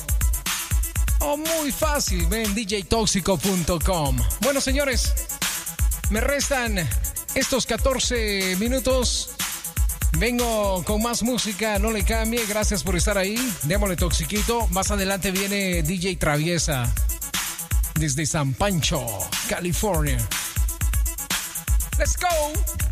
Muy 1.35 1.73
fácil, 1.73 2.25
ven 2.27 2.55
djtóxico.com. 2.55 4.17
Bueno, 4.39 4.61
señores, 4.61 5.13
me 6.09 6.21
restan 6.21 6.77
estos 7.35 7.65
14 7.65 8.55
minutos. 8.57 9.31
Vengo 10.19 10.83
con 10.85 11.01
más 11.01 11.23
música, 11.23 11.79
no 11.79 11.91
le 11.91 12.05
cambie. 12.05 12.45
Gracias 12.45 12.81
por 12.81 12.95
estar 12.95 13.17
ahí. 13.17 13.37
Démosle 13.63 13.97
toxiquito. 13.97 14.67
Más 14.67 14.89
adelante 14.89 15.31
viene 15.31 15.83
DJ 15.83 16.15
Traviesa 16.15 16.91
desde 17.95 18.25
San 18.25 18.53
Pancho, 18.53 19.05
California. 19.49 20.17
Let's 21.97 22.15
go. 22.17 22.86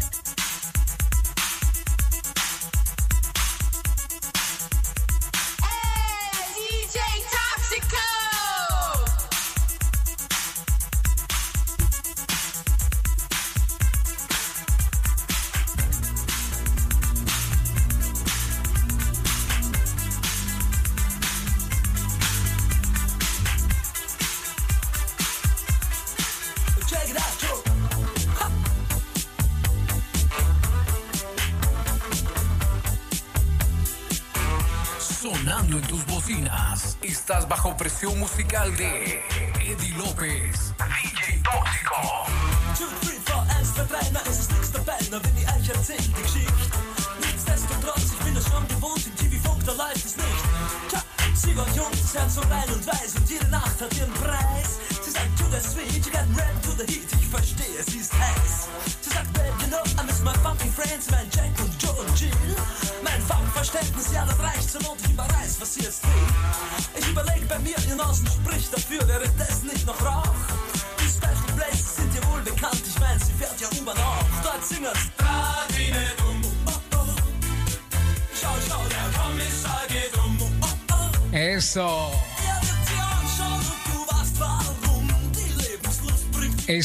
Presión 38.72 39.05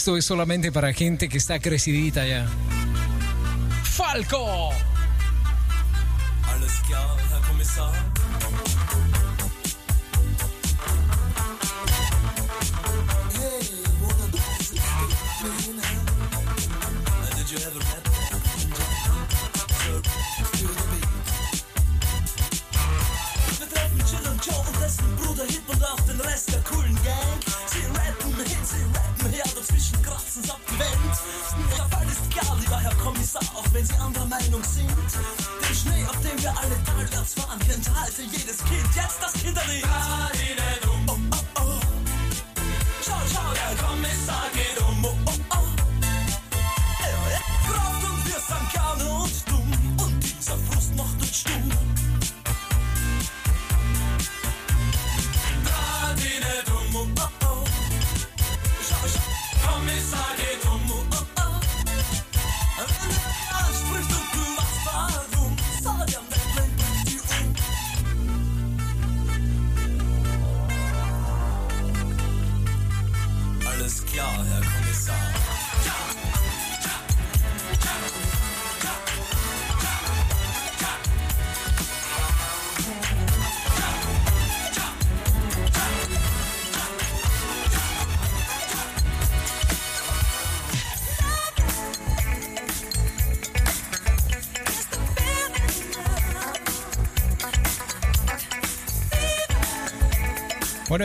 Esto 0.00 0.16
es 0.16 0.24
solamente 0.24 0.72
para 0.72 0.94
gente 0.94 1.28
que 1.28 1.36
está 1.36 1.58
crecidita 1.58 2.26
ya. 2.26 2.46
Falco. 3.84 4.72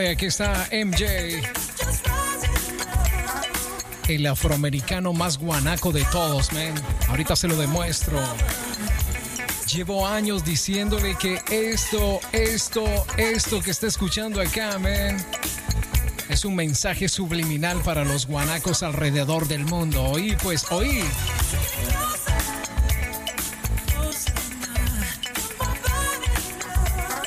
Y 0.02 0.08
aquí 0.08 0.26
está 0.26 0.68
MJ. 0.72 1.42
El 4.10 4.28
afroamericano 4.28 5.14
más 5.14 5.38
guanaco 5.38 5.94
de 5.94 6.04
todos, 6.06 6.52
man. 6.52 6.74
Ahorita 7.08 7.36
se 7.36 7.48
lo 7.48 7.56
demuestro. 7.56 8.20
Llevo 9.74 10.06
años 10.06 10.44
diciéndole 10.44 11.16
que 11.16 11.42
esto, 11.50 12.20
esto, 12.34 12.84
esto 13.16 13.62
que 13.62 13.72
está 13.72 13.88
escuchando 13.88 14.42
acá, 14.42 14.78
man, 14.80 15.18
es 16.30 16.44
un 16.44 16.56
mensaje 16.56 17.08
subliminal 17.08 17.82
para 17.82 18.04
los 18.04 18.28
guanacos 18.28 18.84
alrededor 18.84 19.48
del 19.48 19.66
mundo. 19.66 20.04
Oí, 20.04 20.36
pues, 20.44 20.70
oí. 20.72 21.04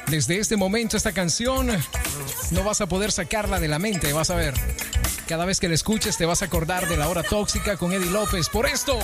Desde 0.08 0.38
este 0.38 0.56
momento 0.56 0.96
esta 0.96 1.12
canción 1.12 1.70
no 2.50 2.64
vas 2.64 2.80
a 2.80 2.86
poder 2.86 3.12
sacarla 3.12 3.60
de 3.60 3.68
la 3.68 3.78
mente, 3.78 4.12
vas 4.12 4.30
a 4.30 4.34
ver. 4.36 4.54
Cada 5.26 5.44
vez 5.44 5.60
que 5.60 5.68
la 5.68 5.74
escuches 5.74 6.16
te 6.16 6.24
vas 6.24 6.42
a 6.42 6.46
acordar 6.46 6.88
de 6.88 6.96
la 6.96 7.08
hora 7.08 7.22
tóxica 7.22 7.76
con 7.76 7.92
Eddie 7.92 8.10
López. 8.10 8.48
Por 8.48 8.66
esto, 8.66 8.98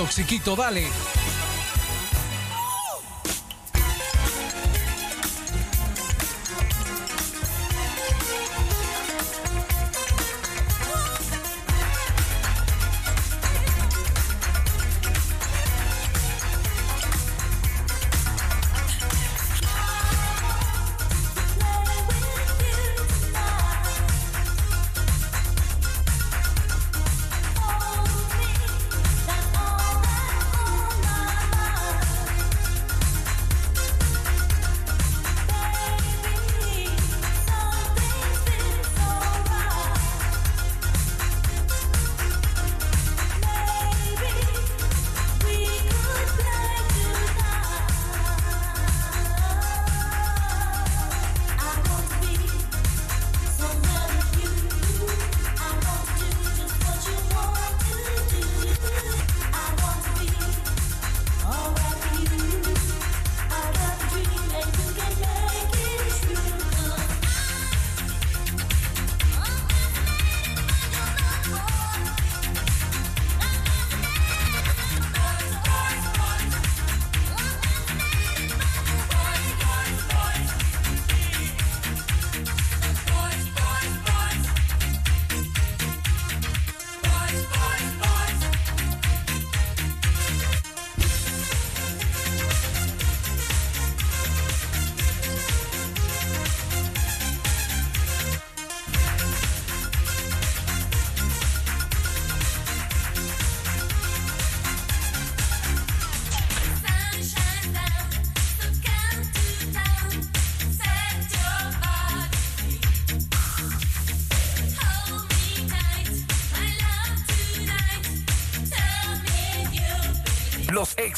toxiquito, 0.00 0.56
dale. 0.56 1.19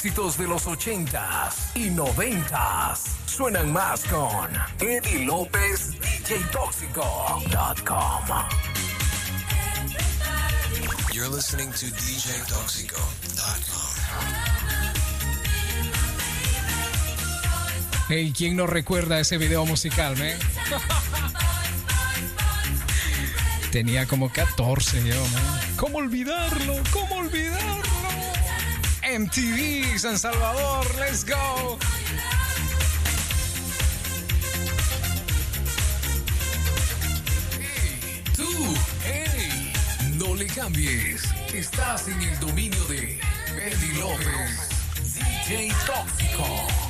Éxitos 0.02 0.36
de 0.36 0.48
los 0.48 0.66
80s 0.66 1.76
y 1.76 1.88
90s 1.90 2.98
suenan 3.24 3.72
más 3.72 4.02
con 4.06 4.50
Eddie 4.80 5.24
López 5.24 5.92
DJ 6.00 6.38
Tóxico.com. 6.50 8.24
You're 11.12 11.28
listening 11.28 11.70
to 11.70 11.86
DJToxico.com. 11.86 13.06
Hey, 18.08 18.32
¿quién 18.36 18.56
no 18.56 18.66
recuerda 18.66 19.20
ese 19.20 19.38
video 19.38 19.64
musical, 19.66 20.16
man? 20.16 20.36
Tenía 23.70 24.06
como 24.06 24.32
14 24.32 25.04
yo, 25.04 25.14
man. 25.14 25.60
¿Cómo 25.76 25.98
olvidarlo? 25.98 26.74
¿Cómo 26.92 27.18
olvidarlo? 27.18 28.01
MTV 29.12 29.98
San 29.98 30.16
Salvador, 30.16 30.86
let's 30.98 31.22
go. 31.22 31.78
Tú, 38.34 38.48
hey, 39.05 39.72
no 40.16 40.34
le 40.34 40.47
cambies. 40.47 41.24
Estás 41.52 42.09
en 42.09 42.22
el 42.22 42.40
dominio 42.40 42.82
de 42.86 43.20
Eddie 43.59 44.01
López 44.01 44.68
DJ 45.14 45.72
Tóxico. 45.86 46.81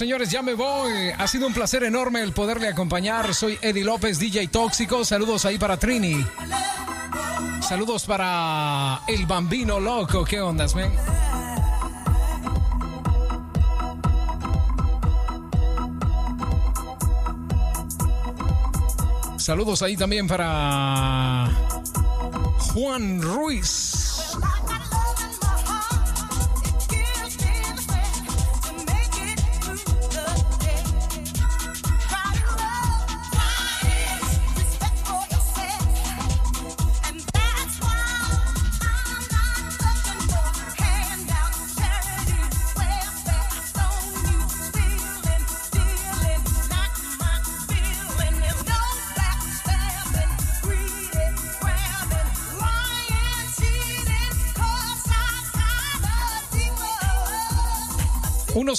Señores, 0.00 0.30
ya 0.30 0.40
me 0.40 0.54
voy. 0.54 1.10
Ha 1.18 1.28
sido 1.28 1.46
un 1.46 1.52
placer 1.52 1.84
enorme 1.84 2.22
el 2.22 2.32
poderle 2.32 2.68
acompañar. 2.68 3.34
Soy 3.34 3.58
Eddie 3.60 3.84
López, 3.84 4.18
DJ 4.18 4.48
Tóxico. 4.48 5.04
Saludos 5.04 5.44
ahí 5.44 5.58
para 5.58 5.76
Trini. 5.76 6.26
Saludos 7.60 8.06
para 8.06 9.02
el 9.06 9.26
Bambino 9.26 9.78
Loco. 9.78 10.24
¿Qué 10.24 10.40
ondas, 10.40 10.74
man? 10.74 10.90
Saludos 19.36 19.82
ahí 19.82 19.98
también 19.98 20.26
para 20.26 21.50
Juan 22.72 23.20
Ruiz. 23.20 23.99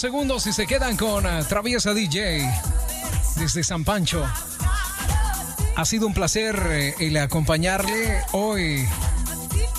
Segundos 0.02 0.48
y 0.48 0.52
se 0.52 0.66
quedan 0.66 0.98
con 0.98 1.28
eh, 1.28 1.44
Traviesa 1.48 1.94
DJ 1.94 2.52
desde 3.36 3.64
San 3.64 3.84
Pancho. 3.84 4.28
Ha 5.76 5.86
sido 5.86 6.08
un 6.08 6.16
placer 6.16 6.60
eh, 6.72 6.96
el 7.00 7.16
acompañarle 7.18 8.20
hoy, 8.32 8.84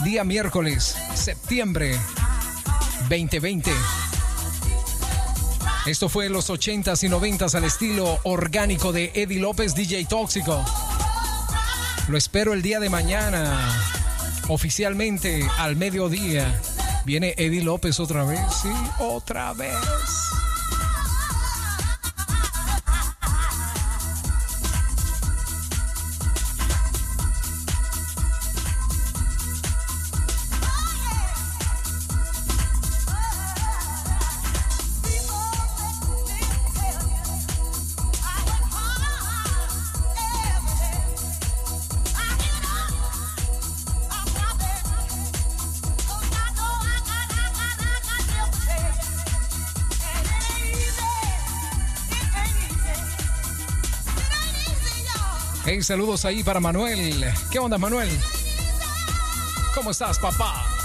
día 0.05 0.23
miércoles, 0.23 0.97
septiembre 1.15 1.99
2020. 3.09 3.73
Esto 5.87 6.09
fue 6.09 6.29
los 6.29 6.51
80s 6.51 7.03
y 7.03 7.09
90s 7.09 7.57
al 7.57 7.65
estilo 7.65 8.21
orgánico 8.23 8.93
de 8.93 9.11
Eddie 9.17 9.41
López, 9.41 9.75
DJ 9.75 10.05
Tóxico. 10.05 10.65
Lo 12.07 12.17
espero 12.17 12.53
el 12.53 12.63
día 12.63 12.79
de 12.79 12.91
mañana, 12.91 13.59
oficialmente 14.47 15.45
al 15.59 15.75
mediodía. 15.75 16.61
Viene 17.05 17.35
Eddie 17.37 17.63
López 17.63 17.99
otra 18.01 18.25
vez, 18.25 18.41
sí, 18.63 18.73
otra 19.01 19.53
vez. 19.55 20.32
Saludos 55.83 56.25
ahí 56.25 56.43
para 56.43 56.61
Manuel. 56.61 57.25
¿Qué 57.51 57.59
onda, 57.59 57.79
Manuel? 57.79 58.09
¿Cómo 59.75 59.91
estás, 59.91 60.19
papá? 60.19 60.82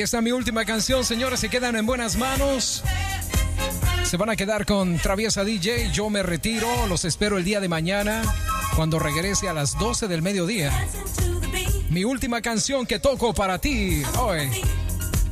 Ahí 0.00 0.04
está 0.04 0.22
mi 0.22 0.32
última 0.32 0.64
canción, 0.64 1.04
señores. 1.04 1.40
Se 1.40 1.50
quedan 1.50 1.76
en 1.76 1.84
buenas 1.84 2.16
manos. 2.16 2.82
Se 4.02 4.16
van 4.16 4.30
a 4.30 4.36
quedar 4.36 4.64
con 4.64 4.96
Traviesa 4.96 5.44
DJ. 5.44 5.90
Yo 5.92 6.08
me 6.08 6.22
retiro. 6.22 6.86
Los 6.86 7.04
espero 7.04 7.36
el 7.36 7.44
día 7.44 7.60
de 7.60 7.68
mañana 7.68 8.22
cuando 8.76 8.98
regrese 8.98 9.50
a 9.50 9.52
las 9.52 9.78
12 9.78 10.08
del 10.08 10.22
mediodía. 10.22 10.72
Mi 11.90 12.04
última 12.04 12.40
canción 12.40 12.86
que 12.86 12.98
toco 12.98 13.34
para 13.34 13.58
ti 13.58 14.02
hoy. 14.18 14.48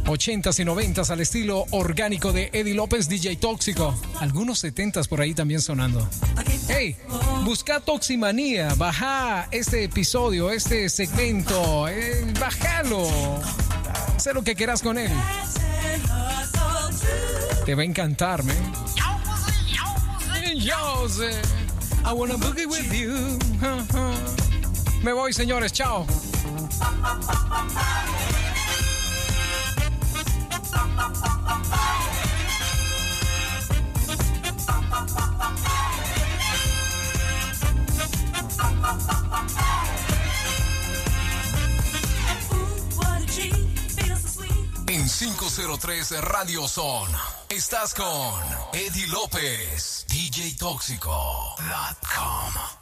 80s 0.05 0.61
y 0.61 0.65
90s 0.65 1.09
al 1.09 1.20
estilo 1.20 1.65
orgánico 1.70 2.35
de 2.35 2.51
Eddie 2.53 2.74
López, 2.74 3.09
DJ 3.09 3.36
Tóxico. 3.36 3.99
Algunos 4.20 4.62
70s 4.62 5.09
por 5.09 5.23
ahí 5.23 5.32
también 5.32 5.62
sonando. 5.62 6.07
Hey, 6.69 6.95
busca 7.43 7.81
Toximanía, 7.81 8.74
baja 8.74 9.49
este 9.51 9.85
episodio, 9.85 10.51
este 10.51 10.90
segmento, 10.90 11.89
eh, 11.89 12.23
bájalo. 12.39 13.09
Sé 14.19 14.35
lo 14.35 14.43
que 14.43 14.55
quieras 14.55 14.82
con 14.82 14.99
él. 14.99 15.11
Te 17.65 17.74
va 17.74 17.82
a 17.82 17.85
encantar, 17.85 18.43
man. 18.43 18.57
I 22.05 22.12
wanna 22.12 22.36
boogie 22.36 22.66
with 22.66 22.90
you. 22.93 23.39
Me 25.03 25.12
voy, 25.12 25.32
señores. 25.32 25.73
Chao. 25.73 26.07
503 45.19 46.20
Radio 46.20 46.69
Son, 46.69 47.11
estás 47.49 47.93
con 47.93 48.40
Eddie 48.73 49.09
López, 49.09 50.05
DJ 50.07 50.55
Tóxico.com. 50.57 52.78